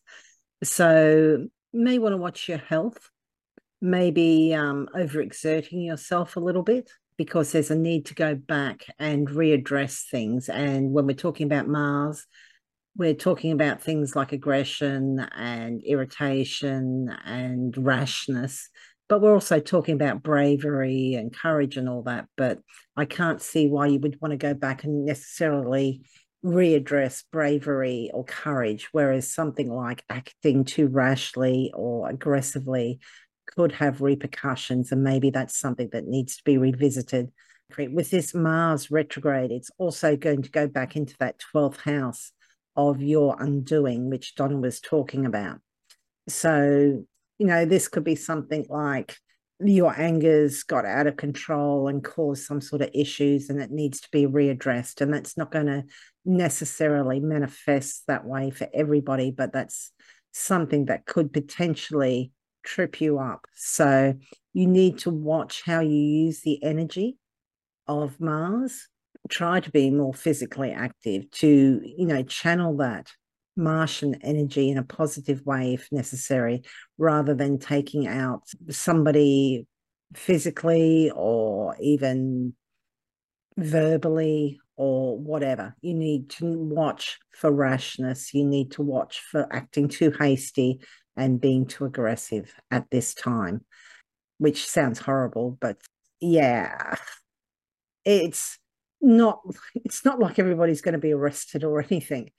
[0.64, 3.10] So, you may want to watch your health,
[3.82, 9.28] maybe um, overexerting yourself a little bit because there's a need to go back and
[9.28, 10.50] readdress things.
[10.50, 12.28] And when we're talking about Mars,
[12.96, 18.70] we're talking about things like aggression and irritation and rashness
[19.08, 22.28] but we're also talking about bravery and courage and all that.
[22.36, 22.60] But
[22.96, 26.02] I can't see why you would want to go back and necessarily
[26.44, 33.00] readdress bravery or courage, whereas something like acting too rashly or aggressively
[33.56, 34.92] could have repercussions.
[34.92, 37.32] And maybe that's something that needs to be revisited.
[37.78, 42.32] With this Mars retrograde, it's also going to go back into that 12th house
[42.76, 45.60] of your undoing, which Don was talking about.
[46.28, 47.06] So
[47.38, 49.18] you know, this could be something like
[49.60, 54.02] your anger's got out of control and caused some sort of issues and it needs
[54.02, 55.02] to be readdressed.
[55.02, 55.84] And that's not going to
[56.26, 59.92] necessarily manifest that way for everybody, but that's
[60.32, 62.32] something that could potentially
[62.64, 63.46] trip you up.
[63.54, 64.16] So
[64.54, 67.18] you need to watch how you use the energy
[67.88, 68.90] of Mars.
[69.30, 73.12] Try to be more physically active to, you know, channel that
[73.58, 76.62] Martian energy in a positive way if necessary,
[76.98, 79.66] rather than taking out somebody
[80.14, 82.54] physically or even
[83.58, 85.76] verbally or whatever.
[85.82, 88.34] You need to watch for rashness.
[88.34, 90.82] You need to watch for acting too hasty
[91.16, 93.64] and being too aggressive at this time,
[94.38, 95.78] which sounds horrible, but
[96.20, 96.96] yeah,
[98.04, 98.60] it's
[99.06, 99.40] not
[99.76, 102.30] it's not like everybody's going to be arrested or anything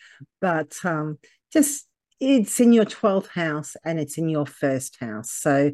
[0.40, 1.18] but um
[1.52, 1.86] just
[2.20, 5.30] it's in your 12th house and it's in your first house.
[5.32, 5.72] So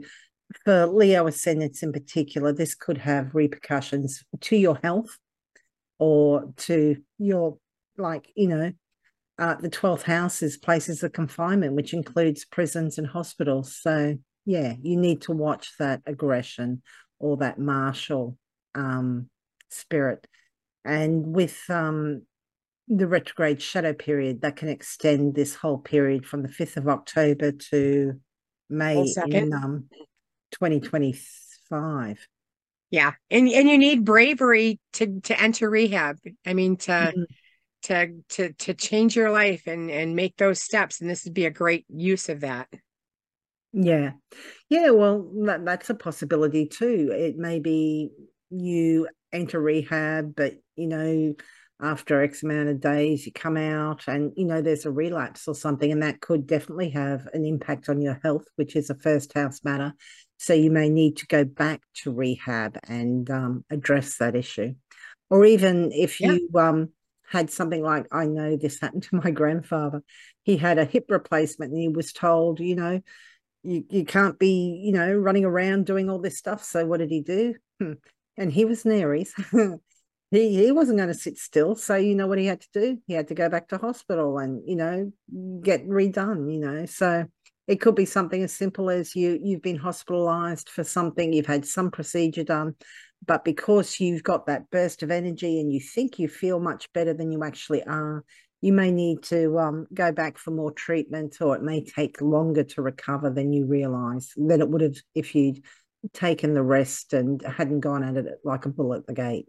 [0.65, 5.17] for leo ascendants in particular this could have repercussions to your health
[5.99, 7.57] or to your
[7.97, 8.73] like you know
[9.39, 13.77] uh, the 12th house is places of confinement which includes prisons and hospitals.
[13.81, 16.83] So yeah you need to watch that aggression
[17.19, 18.37] or that martial
[18.75, 19.31] um,
[19.71, 20.27] spirit
[20.85, 22.23] and with um,
[22.89, 27.53] the retrograde shadow period that can extend this whole period from the 5th of October
[27.53, 28.21] to
[28.69, 29.89] May in um,
[30.53, 32.27] 2025.
[32.91, 33.13] Yeah.
[33.31, 36.19] And and you need bravery to to enter rehab.
[36.47, 37.23] I mean to mm-hmm.
[37.85, 41.47] to to to change your life and and make those steps and this would be
[41.47, 42.69] a great use of that.
[43.73, 44.13] Yeah.
[44.69, 47.11] Yeah, well that, that's a possibility too.
[47.13, 48.11] It may be
[48.51, 51.35] you enter rehab but you know
[51.83, 55.55] after X amount of days, you come out and, you know, there's a relapse or
[55.55, 59.35] something, and that could definitely have an impact on your health, which is a first
[59.35, 59.93] house matter.
[60.39, 64.75] So you may need to go back to rehab and um, address that issue.
[65.29, 66.33] Or even if yeah.
[66.33, 66.91] you um,
[67.29, 70.05] had something like, I know this happened to my grandfather,
[70.45, 73.01] he had a hip replacement and he was told, you know,
[73.65, 76.63] you, you can't be, you know, running around doing all this stuff.
[76.65, 77.55] So what did he do?
[78.39, 79.35] And he was Aries.
[80.33, 81.77] he he wasn't going to sit still.
[81.77, 82.99] So you know what he had to do?
[83.07, 85.13] He had to go back to hospital and you know
[85.63, 86.53] get redone.
[86.53, 87.27] You know, so
[87.69, 91.67] it could be something as simple as you you've been hospitalized for something, you've had
[91.67, 92.75] some procedure done,
[93.27, 97.13] but because you've got that burst of energy and you think you feel much better
[97.13, 98.25] than you actually are,
[98.63, 102.65] you may need to um, go back for more treatment, or it may take longer
[102.65, 105.63] to recover than you realize than it would have if you'd
[106.15, 109.47] taken the rest and hadn't gone at it like a bull at the gate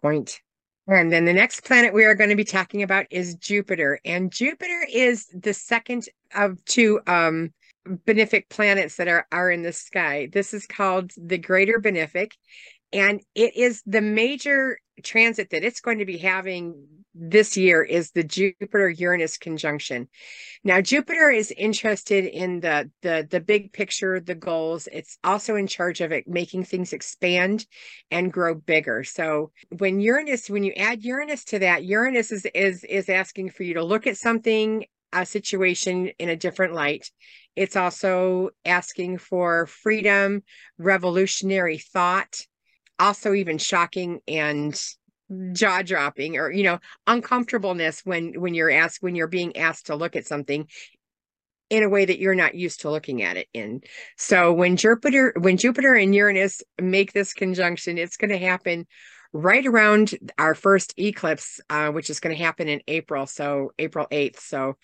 [0.00, 0.40] point.
[0.88, 4.00] And then the next planet we are going to be talking about is Jupiter.
[4.04, 7.52] And Jupiter is the second of two um,
[7.88, 10.28] benefic planets that are, are in the sky.
[10.32, 12.32] This is called the Greater Benefic.
[12.92, 18.10] And it is the major transit that it's going to be having this year is
[18.12, 20.08] the Jupiter Uranus conjunction.
[20.64, 24.88] Now Jupiter is interested in the the the big picture, the goals.
[24.90, 27.66] It's also in charge of it making things expand
[28.10, 29.04] and grow bigger.
[29.04, 33.62] So when Uranus when you add Uranus to that, Uranus is is is asking for
[33.62, 37.10] you to look at something a situation in a different light.
[37.54, 40.42] It's also asking for freedom,
[40.78, 42.46] revolutionary thought,
[43.02, 44.80] also even shocking and
[45.52, 49.96] jaw dropping or you know uncomfortableness when when you're asked when you're being asked to
[49.96, 50.68] look at something
[51.70, 53.80] in a way that you're not used to looking at it in.
[54.16, 58.86] So when jupiter when jupiter and uranus make this conjunction it's going to happen
[59.32, 64.06] right around our first eclipse uh, which is going to happen in april so april
[64.10, 64.76] 8th so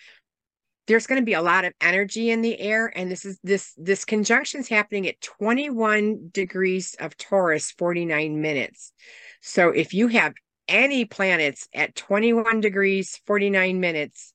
[0.89, 3.73] there's going to be a lot of energy in the air and this is this
[3.77, 8.93] this conjunction is happening at 21 degrees of taurus 49 minutes.
[9.41, 10.35] So if you have
[10.67, 14.33] any planets at 21 degrees 49 minutes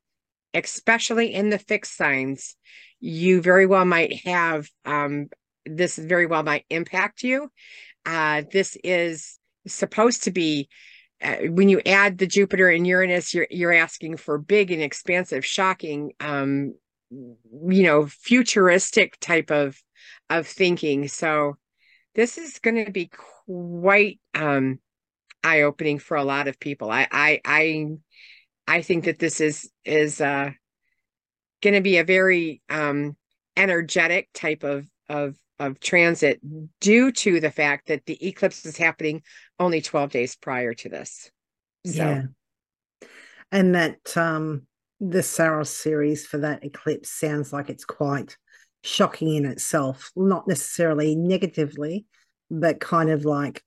[0.54, 2.56] especially in the fixed signs
[2.99, 5.28] you very well might have um,
[5.66, 7.49] this very well might impact you.
[8.06, 10.70] Uh, this is supposed to be
[11.49, 16.13] when you add the Jupiter and Uranus, you're you're asking for big and expansive, shocking,
[16.19, 16.74] um,
[17.09, 19.82] you know, futuristic type of
[20.30, 21.07] of thinking.
[21.07, 21.57] So
[22.15, 23.09] this is going to be
[23.45, 24.80] quite um,
[25.43, 26.91] eye opening for a lot of people.
[26.91, 27.88] I I I
[28.67, 30.51] I think that this is is uh,
[31.61, 33.15] going to be a very um,
[33.55, 36.39] energetic type of of of transit
[36.80, 39.22] due to the fact that the eclipse is happening
[39.60, 41.30] only 12 days prior to this.
[41.86, 41.93] So.
[41.93, 42.24] Yeah.
[43.51, 44.64] And that um
[44.99, 48.38] the Saros series for that eclipse sounds like it's quite
[48.84, 52.06] shocking in itself, not necessarily negatively,
[52.49, 53.62] but kind of like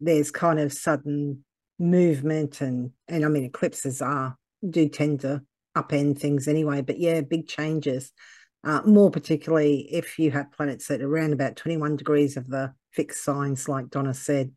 [0.00, 1.44] there's kind of sudden
[1.78, 4.36] movement and and I mean eclipses are
[4.68, 5.42] do tend to
[5.76, 8.12] upend things anyway, but yeah, big changes
[8.62, 12.72] uh, more particularly if you have planets that are around about 21 degrees of the
[12.92, 14.52] fixed signs, like Donna said.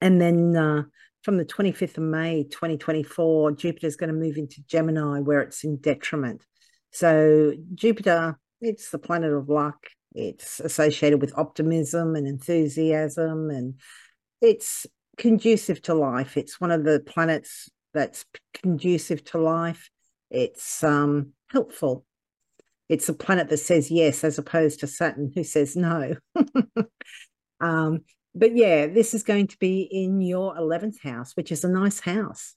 [0.00, 0.82] And then uh,
[1.22, 5.64] from the 25th of May 2024, Jupiter is going to move into Gemini where it's
[5.64, 6.44] in detriment.
[6.90, 9.86] So, Jupiter, it's the planet of luck.
[10.14, 13.74] It's associated with optimism and enthusiasm, and
[14.40, 14.86] it's
[15.18, 16.36] conducive to life.
[16.36, 18.24] It's one of the planets that's
[18.54, 19.90] conducive to life.
[20.30, 22.04] It's um, helpful
[22.88, 26.14] it's a planet that says yes as opposed to Saturn who says no.
[27.60, 28.00] um,
[28.34, 32.00] but yeah, this is going to be in your 11th house, which is a nice
[32.00, 32.54] house.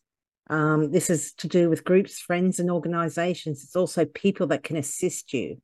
[0.49, 3.63] Um, this is to do with groups, friends, and organizations.
[3.63, 5.61] It's also people that can assist you,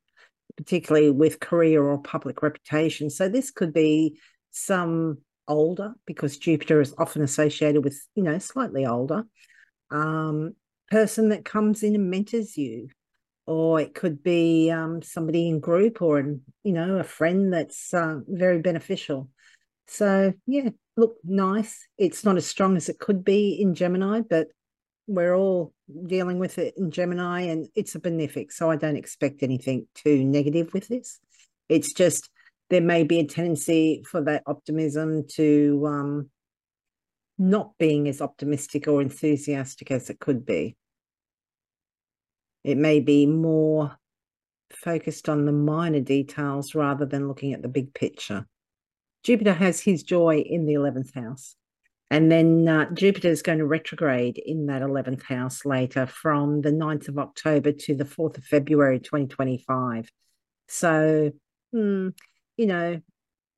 [0.56, 3.10] particularly with career or public reputation.
[3.10, 4.18] So this could be
[4.52, 9.24] some older, because Jupiter is often associated with, you know, slightly older
[9.90, 10.54] um,
[10.90, 12.88] person that comes in and mentors you
[13.46, 17.94] or it could be um, somebody in group or an, you know a friend that's
[17.94, 19.28] uh, very beneficial
[19.88, 21.86] So yeah, look nice.
[21.98, 24.48] It's not as strong as it could be in Gemini, but
[25.06, 25.72] we're all
[26.06, 28.52] dealing with it in Gemini and it's a benefic.
[28.52, 31.20] So I don't expect anything too negative with this.
[31.68, 32.28] It's just
[32.70, 36.30] there may be a tendency for that optimism to um,
[37.38, 40.76] not being as optimistic or enthusiastic as it could be.
[42.66, 43.96] It may be more
[44.72, 48.44] focused on the minor details rather than looking at the big picture.
[49.22, 51.54] Jupiter has his joy in the 11th house.
[52.10, 56.72] And then uh, Jupiter is going to retrograde in that 11th house later from the
[56.72, 60.10] 9th of October to the 4th of February 2025.
[60.66, 61.30] So,
[61.72, 62.08] hmm,
[62.56, 63.00] you know,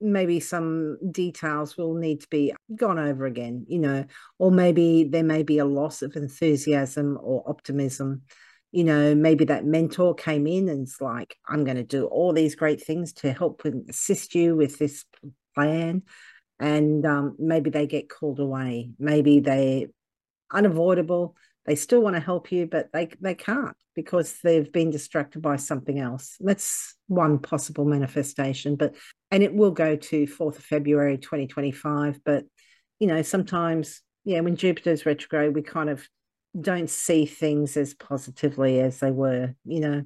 [0.02, 4.04] maybe some details will need to be gone over again, you know,
[4.38, 8.22] or maybe there may be a loss of enthusiasm or optimism.
[8.70, 12.32] You know, maybe that mentor came in and it's like, I'm going to do all
[12.32, 15.04] these great things to help and assist you with this
[15.54, 16.02] plan
[16.60, 18.90] and um, maybe they get called away.
[18.98, 19.86] Maybe they're
[20.52, 21.36] unavoidable.
[21.66, 25.56] They still want to help you, but they they can't because they've been distracted by
[25.56, 26.36] something else.
[26.40, 28.76] That's one possible manifestation.
[28.76, 28.94] But
[29.30, 32.20] and it will go to 4th of February 2025.
[32.24, 32.44] But
[32.98, 36.08] you know, sometimes, yeah, when Jupiter's retrograde, we kind of
[36.58, 40.02] don't see things as positively as they were, you know.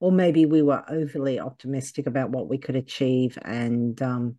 [0.00, 4.36] Or maybe we were overly optimistic about what we could achieve and um,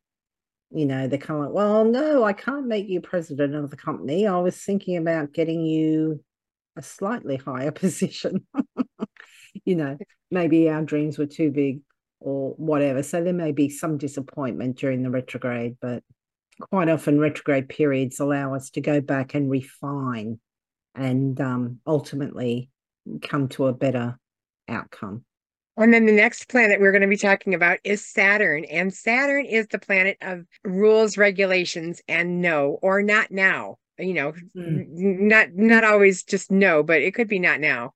[0.73, 3.77] you know, they're kind of like, well, no, I can't make you president of the
[3.77, 4.25] company.
[4.25, 6.23] I was thinking about getting you
[6.75, 8.47] a slightly higher position.
[9.65, 9.97] you know,
[10.31, 11.81] maybe our dreams were too big
[12.19, 13.03] or whatever.
[13.03, 16.03] So there may be some disappointment during the retrograde, but
[16.71, 20.39] quite often retrograde periods allow us to go back and refine
[20.95, 22.69] and um, ultimately
[23.21, 24.17] come to a better
[24.67, 25.25] outcome.
[25.75, 28.63] And then the next planet we're going to be talking about is Saturn.
[28.65, 33.77] And Saturn is the planet of rules, regulations, and no or not now.
[33.97, 34.87] You know, mm.
[34.87, 37.93] not not always just no, but it could be not now.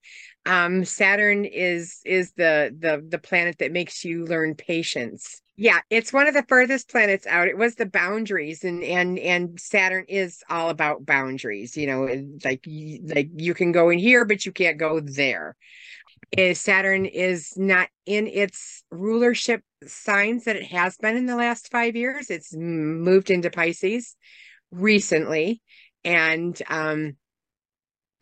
[0.47, 5.41] Um, Saturn is is the the the planet that makes you learn patience.
[5.57, 7.47] Yeah, it's one of the furthest planets out.
[7.47, 11.75] It was the boundaries, and and and Saturn is all about boundaries.
[11.75, 12.03] You know,
[12.45, 12.65] like
[13.13, 15.55] like you can go in here, but you can't go there
[16.31, 21.71] is Saturn is not in its rulership signs that it has been in the last
[21.71, 22.29] five years.
[22.29, 24.15] It's moved into Pisces
[24.71, 25.61] recently.
[26.03, 27.15] And um,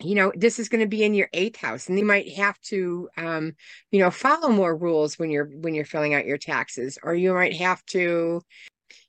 [0.04, 2.60] you know, this is going to be in your eighth house, and you might have
[2.62, 3.54] to um,
[3.92, 7.34] you know, follow more rules when you're when you're filling out your taxes, or you
[7.34, 8.42] might have to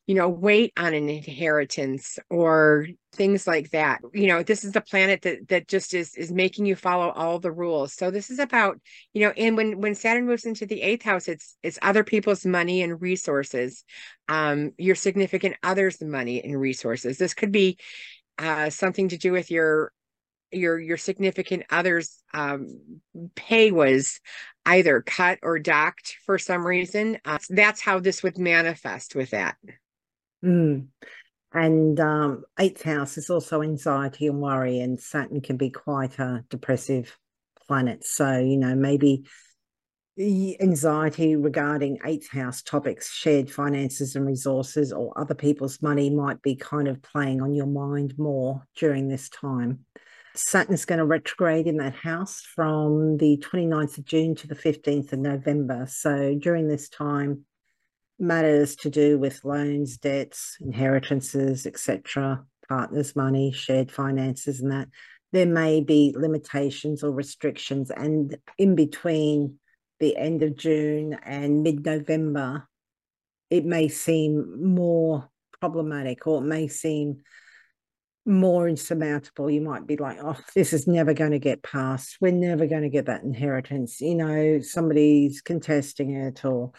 [0.07, 4.01] you know, wait on an inheritance or things like that.
[4.15, 7.41] You know, this is the planet that that just is is making you follow all
[7.41, 7.93] the rules.
[7.93, 8.81] So this is about,
[9.15, 12.47] you know, and when when Saturn moves into the eighth house, it's it's other people's
[12.47, 13.85] money and resources,
[14.29, 17.19] um, your significant other's money and resources.
[17.19, 17.79] This could be
[18.39, 19.93] uh something to do with your
[20.53, 23.01] your your significant other's um,
[23.35, 24.21] pay was
[24.65, 27.19] either cut or docked for some reason.
[27.25, 29.57] Uh, that's how this would manifest with that.
[30.45, 30.89] Mm.
[31.53, 36.45] And um, eighth house is also anxiety and worry, and Saturn can be quite a
[36.51, 37.17] depressive
[37.67, 38.05] planet.
[38.05, 39.25] So, you know, maybe
[40.19, 46.57] anxiety regarding eighth house topics, shared finances and resources, or other people's money might be
[46.57, 49.85] kind of playing on your mind more during this time.
[50.39, 54.55] Saturn is going to retrograde in that house from the 29th of June to the
[54.55, 55.87] 15th of November.
[55.89, 57.45] So during this time,
[58.19, 64.89] matters to do with loans, debts, inheritances, etc., partners' money, shared finances, and that
[65.33, 67.91] there may be limitations or restrictions.
[67.91, 69.59] And in between
[70.01, 72.69] the end of June and mid November,
[73.51, 75.29] it may seem more
[75.61, 77.23] problematic or it may seem
[78.27, 79.51] more insurmountable.
[79.51, 82.19] You might be like, oh, this is never going to get passed.
[82.21, 84.01] We're never going to get that inheritance.
[84.01, 86.73] You know, somebody's contesting it or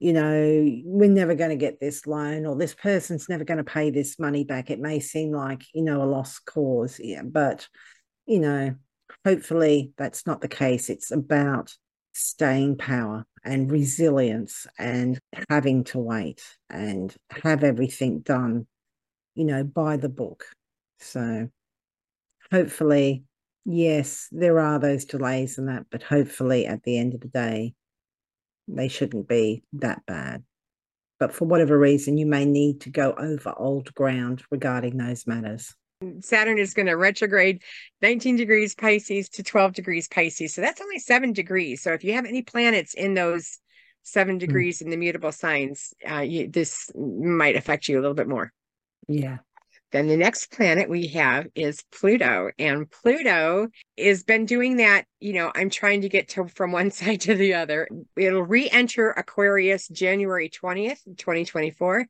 [0.00, 3.64] you know, we're never going to get this loan or this person's never going to
[3.64, 4.70] pay this money back.
[4.70, 7.00] It may seem like, you know, a lost cause.
[7.02, 7.22] Yeah.
[7.22, 7.66] But,
[8.26, 8.74] you know,
[9.24, 10.90] hopefully that's not the case.
[10.90, 11.74] It's about
[12.12, 18.66] staying power and resilience and having to wait and have everything done,
[19.34, 20.44] you know, by the book.
[20.98, 21.48] So
[22.50, 23.24] hopefully,
[23.64, 27.74] yes, there are those delays and that, but hopefully at the end of the day,
[28.68, 30.44] they shouldn't be that bad.
[31.20, 35.74] But for whatever reason, you may need to go over old ground regarding those matters.
[36.20, 37.62] Saturn is going to retrograde
[38.02, 40.54] 19 degrees Pisces to 12 degrees Pisces.
[40.54, 41.82] So that's only seven degrees.
[41.82, 43.58] So if you have any planets in those
[44.02, 44.40] seven hmm.
[44.40, 44.82] degrees mm.
[44.82, 48.52] in the mutable signs, uh, you, this might affect you a little bit more.
[49.08, 49.38] Yeah.
[49.94, 55.04] Then the next planet we have is Pluto, and Pluto has been doing that.
[55.20, 57.86] You know, I'm trying to get to from one side to the other.
[58.16, 62.06] It'll re-enter Aquarius January 20th, 2024.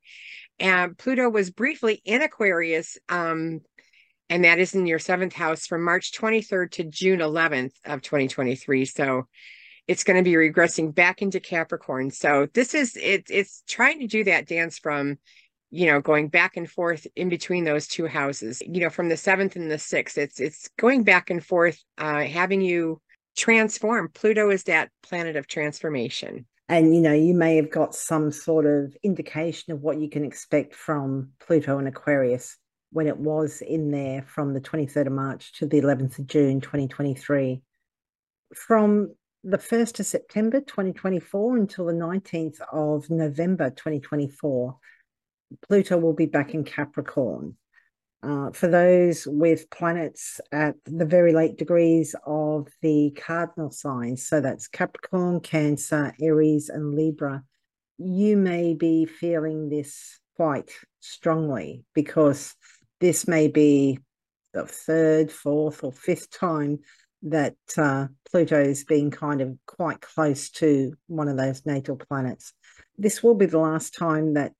[0.59, 3.61] And Pluto was briefly in Aquarius, um,
[4.31, 8.85] and that is in your seventh house from March 23rd to June 11th of 2023.
[8.85, 9.27] So
[9.87, 12.09] it's going to be regressing back into Capricorn.
[12.09, 15.19] So this is it, it's trying to do that dance from
[15.71, 18.61] you know going back and forth in between those two houses.
[18.65, 22.23] You know from the seventh and the sixth it's it's going back and forth uh
[22.23, 23.01] having you
[23.35, 24.09] transform.
[24.13, 26.45] Pluto is that planet of transformation.
[26.67, 30.25] And you know you may have got some sort of indication of what you can
[30.25, 32.57] expect from pluto and aquarius
[32.91, 36.61] when it was in there from the 23rd of march to the 11th of june
[36.61, 37.61] 2023
[38.55, 39.13] from
[39.43, 44.77] the 1st of september 2024 until the 19th of november 2024
[45.67, 47.55] Pluto will be back in Capricorn.
[48.23, 54.41] Uh, for those with planets at the very late degrees of the cardinal signs, so
[54.41, 57.43] that's Capricorn, Cancer, Aries, and Libra,
[57.97, 60.71] you may be feeling this quite
[61.01, 62.55] strongly because
[62.99, 63.99] this may be
[64.53, 66.79] the third, fourth, or fifth time
[67.21, 72.53] that uh, Pluto's been kind of quite close to one of those natal planets.
[72.97, 74.53] This will be the last time that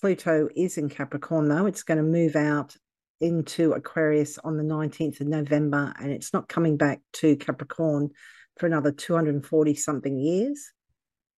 [0.00, 1.66] Pluto is in Capricorn, though.
[1.66, 2.76] It's going to move out
[3.20, 8.10] into Aquarius on the 19th of November, and it's not coming back to Capricorn
[8.58, 10.72] for another 240 something years.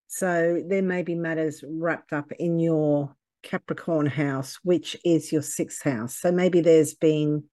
[0.08, 5.82] So there may be matters wrapped up in your Capricorn house, which is your sixth
[5.82, 6.16] house.
[6.16, 7.44] So maybe there's been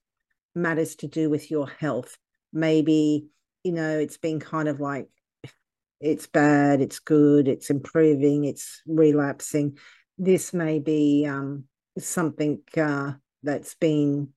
[0.55, 2.17] matters to do with your health.
[2.51, 3.27] Maybe,
[3.63, 5.07] you know, it's been kind of like
[6.01, 9.77] it's bad, it's good, it's improving, it's relapsing
[10.17, 11.65] this may be um,
[11.97, 13.13] something uh,
[13.43, 14.29] that's been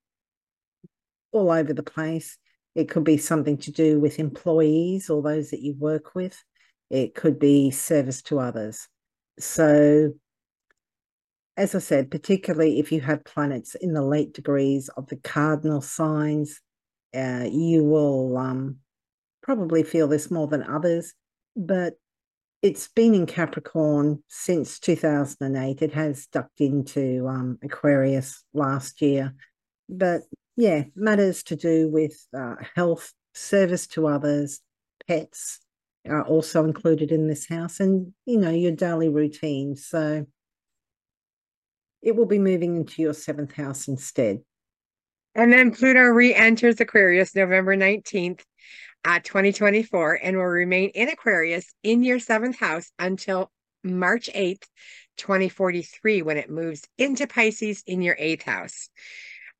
[1.32, 2.38] all over the place.
[2.74, 6.42] It could be something to do with employees or those that you work with.
[6.90, 8.88] It could be service to others.
[9.38, 10.12] So,
[11.56, 15.80] as I said, particularly if you have planets in the late degrees of the cardinal
[15.80, 16.60] signs,
[17.14, 18.76] uh, you will um,
[19.42, 21.12] probably feel this more than others.
[21.56, 21.94] But
[22.62, 25.82] it's been in Capricorn since 2008.
[25.82, 29.34] It has ducked into um, Aquarius last year.
[29.88, 30.22] But
[30.56, 34.60] yeah, matters to do with uh, health, service to others,
[35.08, 35.60] pets
[36.06, 39.76] are also included in this house, and you know, your daily routine.
[39.76, 40.26] So
[42.02, 44.40] it will be moving into your seventh house instead.
[45.34, 48.42] And then Pluto re enters Aquarius November 19th
[49.04, 53.50] at 2024 and will remain in Aquarius in your seventh house until
[53.82, 54.64] March 8th,
[55.16, 58.90] 2043, when it moves into Pisces in your eighth house.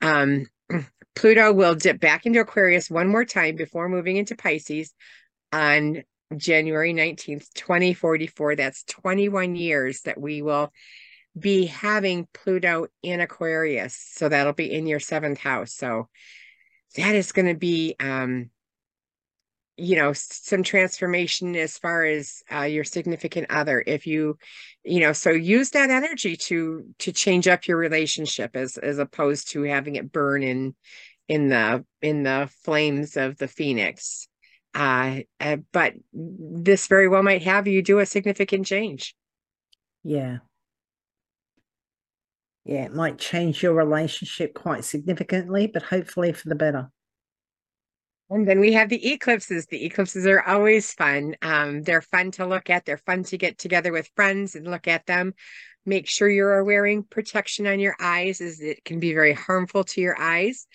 [0.02, 0.46] Um,
[1.14, 4.92] Pluto will dip back into Aquarius one more time before moving into Pisces
[5.52, 6.02] on
[6.36, 8.56] January 19th, 2044.
[8.56, 10.72] That's 21 years that we will
[11.38, 13.96] be having Pluto in Aquarius.
[14.12, 15.74] So that'll be in your seventh house.
[15.74, 16.08] So
[16.96, 18.50] that is going to be um,
[19.80, 24.36] you know some transformation as far as uh, your significant other if you
[24.84, 29.50] you know so use that energy to to change up your relationship as as opposed
[29.50, 30.74] to having it burn in
[31.28, 34.28] in the in the flames of the phoenix.
[34.74, 39.14] Uh, uh but this very well might have you do a significant change.
[40.04, 40.38] Yeah.
[42.64, 46.90] Yeah it might change your relationship quite significantly but hopefully for the better
[48.30, 49.66] and then we have the eclipses.
[49.66, 51.34] The eclipses are always fun.
[51.42, 52.84] Um, they're fun to look at.
[52.84, 55.34] They're fun to get together with friends and look at them.
[55.84, 60.00] Make sure you're wearing protection on your eyes, as it can be very harmful to
[60.00, 60.68] your eyes.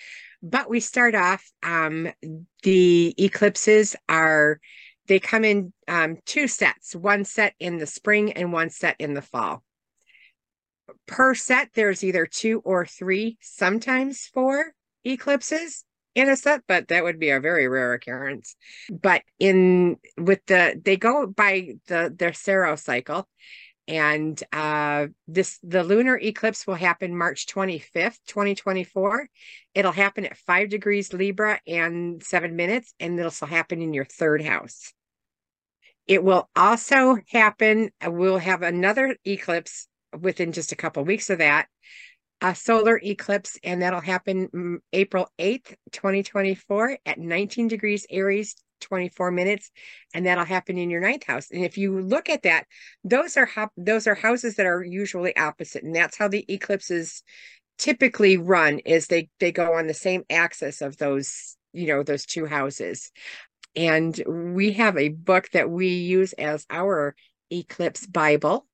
[0.44, 1.50] But we start off.
[1.64, 2.12] Um,
[2.64, 4.60] the eclipses are
[5.08, 6.94] they come in um, two sets.
[6.94, 9.64] One set in the spring and one set in the fall.
[11.06, 14.74] Per set, there's either two or three, sometimes four
[15.06, 15.86] eclipses
[16.16, 18.56] in a set, but that would be a very rare occurrence.
[18.90, 23.28] But in with the they go by the their Saros cycle,
[23.88, 29.30] and uh this the lunar eclipse will happen March 25th, 2024.
[29.76, 34.42] It'll happen at five degrees Libra and seven minutes, and it'll happen in your third
[34.42, 34.94] house.
[36.08, 39.88] It will also happen, we'll have another eclipse
[40.18, 41.68] within just a couple of weeks of that
[42.42, 49.32] a solar eclipse, and that'll happen mm, April 8th, 2024 at 19 degrees Aries, 24
[49.32, 49.72] minutes,
[50.14, 51.50] and that'll happen in your ninth house.
[51.52, 52.66] And if you look at that,
[53.04, 57.24] those are those are houses that are usually opposite, and that's how the eclipses
[57.78, 62.26] typically run is they they go on the same axis of those you know those
[62.26, 63.12] two houses
[63.76, 67.16] and we have a book that we use as our
[67.52, 68.66] eclipse bible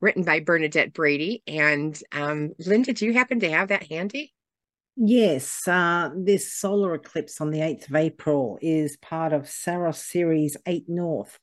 [0.00, 4.32] written by bernadette brady and um, linda do you happen to have that handy
[5.00, 10.56] Yes, uh, this solar eclipse on the 8th of April is part of Saros Series
[10.66, 11.38] 8 North.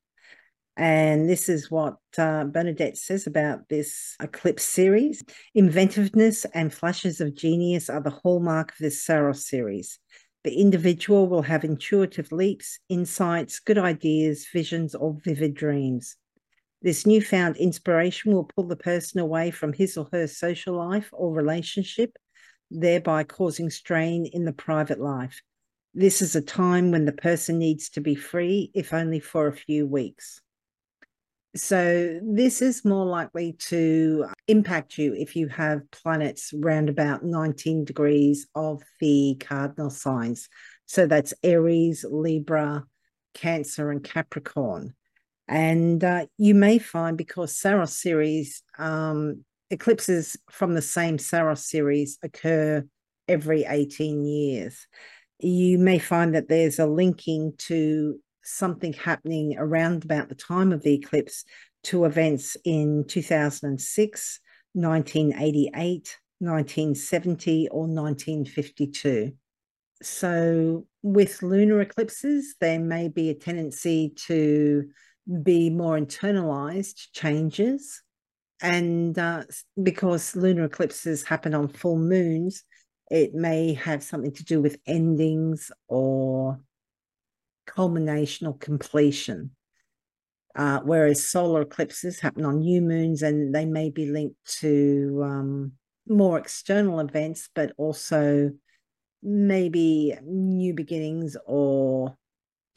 [0.75, 5.23] And this is what uh, Bernadette says about this eclipse series.
[5.53, 9.99] Inventiveness and flashes of genius are the hallmark of this Saros series.
[10.43, 16.17] The individual will have intuitive leaps, insights, good ideas, visions, or vivid dreams.
[16.85, 21.33] This newfound inspiration will pull the person away from his or her social life or
[21.33, 22.15] relationship
[22.69, 25.41] thereby causing strain in the private life.
[25.95, 29.55] This is a time when the person needs to be free, if only for a
[29.55, 30.41] few weeks.
[31.55, 37.85] So, this is more likely to impact you if you have planets round about 19
[37.85, 40.49] degrees of the cardinal signs.
[40.85, 42.83] So, that's Aries, Libra,
[43.33, 44.93] Cancer, and Capricorn.
[45.47, 52.17] And uh, you may find because Saros series um, eclipses from the same Saros series
[52.23, 52.85] occur
[53.27, 54.87] every 18 years.
[55.39, 60.83] You may find that there's a linking to something happening around about the time of
[60.83, 61.43] the eclipse
[61.83, 64.39] to events in 2006,
[64.73, 69.31] 1988, 1970, or 1952.
[70.01, 74.89] So, with lunar eclipses, there may be a tendency to
[75.43, 78.03] be more internalized changes
[78.61, 79.43] and uh,
[79.81, 82.63] because lunar eclipses happen on full moons,
[83.11, 86.59] it may have something to do with endings or
[87.67, 89.51] culmination or completion.
[90.55, 95.73] Uh, whereas solar eclipses happen on new moons and they may be linked to um,
[96.07, 98.51] more external events, but also
[99.21, 102.15] maybe new beginnings or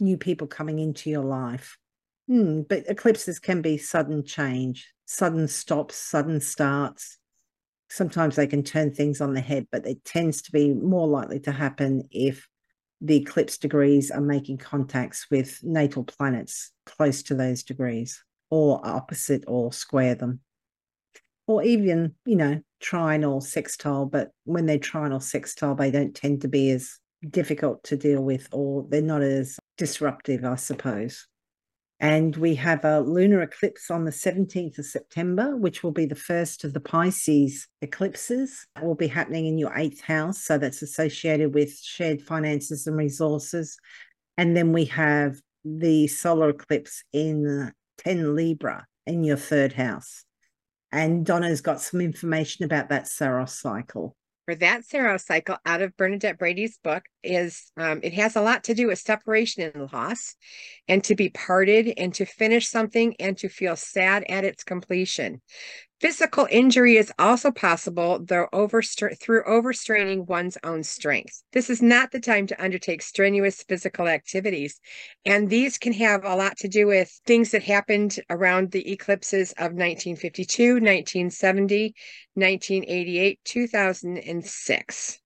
[0.01, 1.79] new people coming into your life.
[2.29, 7.17] Hmm, but eclipses can be sudden change, sudden stops, sudden starts.
[7.89, 11.41] Sometimes they can turn things on the head, but it tends to be more likely
[11.41, 12.47] to happen if
[13.01, 19.45] the eclipse degrees are making contacts with natal planets close to those degrees or opposite
[19.47, 20.41] or square them.
[21.47, 26.15] Or even, you know, trine or sextile, but when they're trine or sextile, they don't
[26.15, 31.27] tend to be as difficult to deal with or they're not as disruptive, I suppose.
[32.01, 36.15] And we have a lunar eclipse on the 17th of September, which will be the
[36.15, 38.67] first of the Pisces eclipses.
[38.77, 40.41] It will be happening in your eighth house.
[40.45, 43.77] So that's associated with shared finances and resources.
[44.37, 50.25] And then we have the solar eclipse in 10 Libra in your third house.
[50.93, 54.15] And Donna's got some information about that Saros cycle
[54.49, 58.65] for that Saros cycle out of Bernadette Brady's book is um, it has a lot
[58.65, 60.37] to do with separation and loss
[60.87, 65.41] and to be parted and to finish something and to feel sad at its completion.
[66.01, 71.43] Physical injury is also possible though overstra- through overstraining one's own strength.
[71.53, 74.79] This is not the time to undertake strenuous physical activities.
[75.25, 79.51] And these can have a lot to do with things that happened around the eclipses
[79.53, 81.95] of 1952, 1970,
[82.35, 85.19] 1988, 2006.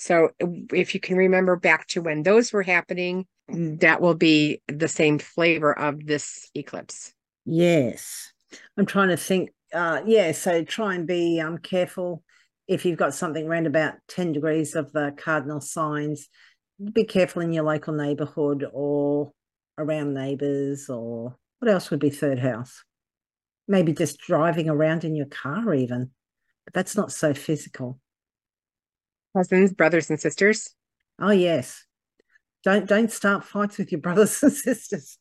[0.00, 0.30] So
[0.72, 5.18] if you can remember back to when those were happening, that will be the same
[5.18, 7.12] flavor of this eclipse.
[7.44, 8.32] Yes.
[8.78, 12.24] I'm trying to think uh, yeah, so try and be um, careful
[12.66, 16.28] if you've got something around about 10 degrees of the cardinal signs.
[16.92, 19.32] Be careful in your local neighborhood or
[19.76, 22.82] around neighbors, or what else would be third house?
[23.68, 26.10] Maybe just driving around in your car, even.
[26.64, 28.00] But that's not so physical.
[29.36, 30.74] Cousins, brothers, and sisters.
[31.18, 31.84] Oh, yes.
[32.62, 35.18] Don't don't start fights with your brothers and sisters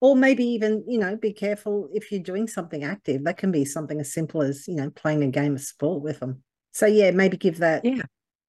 [0.00, 3.64] or maybe even you know be careful if you're doing something active that can be
[3.64, 7.10] something as simple as you know playing a game of sport with them so yeah
[7.10, 8.02] maybe give that yeah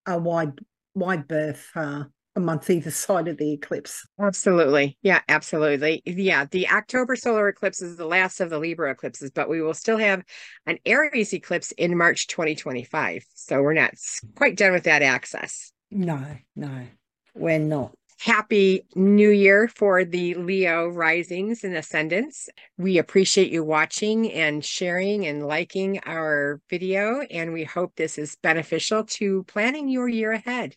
[0.05, 0.59] a wide
[0.93, 2.03] wide berth uh,
[2.36, 4.07] a month either side of the eclipse.
[4.19, 4.97] Absolutely.
[5.01, 6.01] Yeah absolutely.
[6.05, 9.73] Yeah the october solar eclipse is the last of the libra eclipses but we will
[9.73, 10.23] still have
[10.65, 13.93] an aries eclipse in march 2025 so we're not
[14.36, 15.71] quite done with that axis.
[15.89, 16.25] No
[16.55, 16.88] no
[17.34, 17.93] we're not.
[18.19, 22.49] Happy new year for the Leo risings and ascendants.
[22.77, 28.38] We appreciate you watching and sharing and liking our video, and we hope this is
[28.43, 30.75] beneficial to planning your year ahead.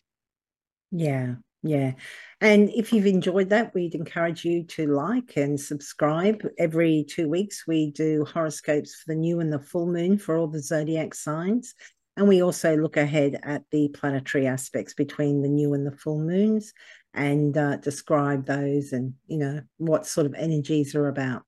[0.89, 1.35] Yeah,
[1.65, 1.93] yeah.
[2.41, 6.47] And if you've enjoyed that, we'd encourage you to like and subscribe.
[6.59, 10.47] Every two weeks, we do horoscopes for the new and the full moon for all
[10.47, 11.73] the zodiac signs.
[12.17, 16.19] And we also look ahead at the planetary aspects between the new and the full
[16.19, 16.71] moons
[17.15, 21.43] and uh, describe those and, you know, what sort of energies are about.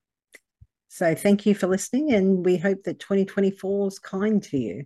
[0.88, 4.76] So thank you for listening, and we hope that 2024 is kind to you.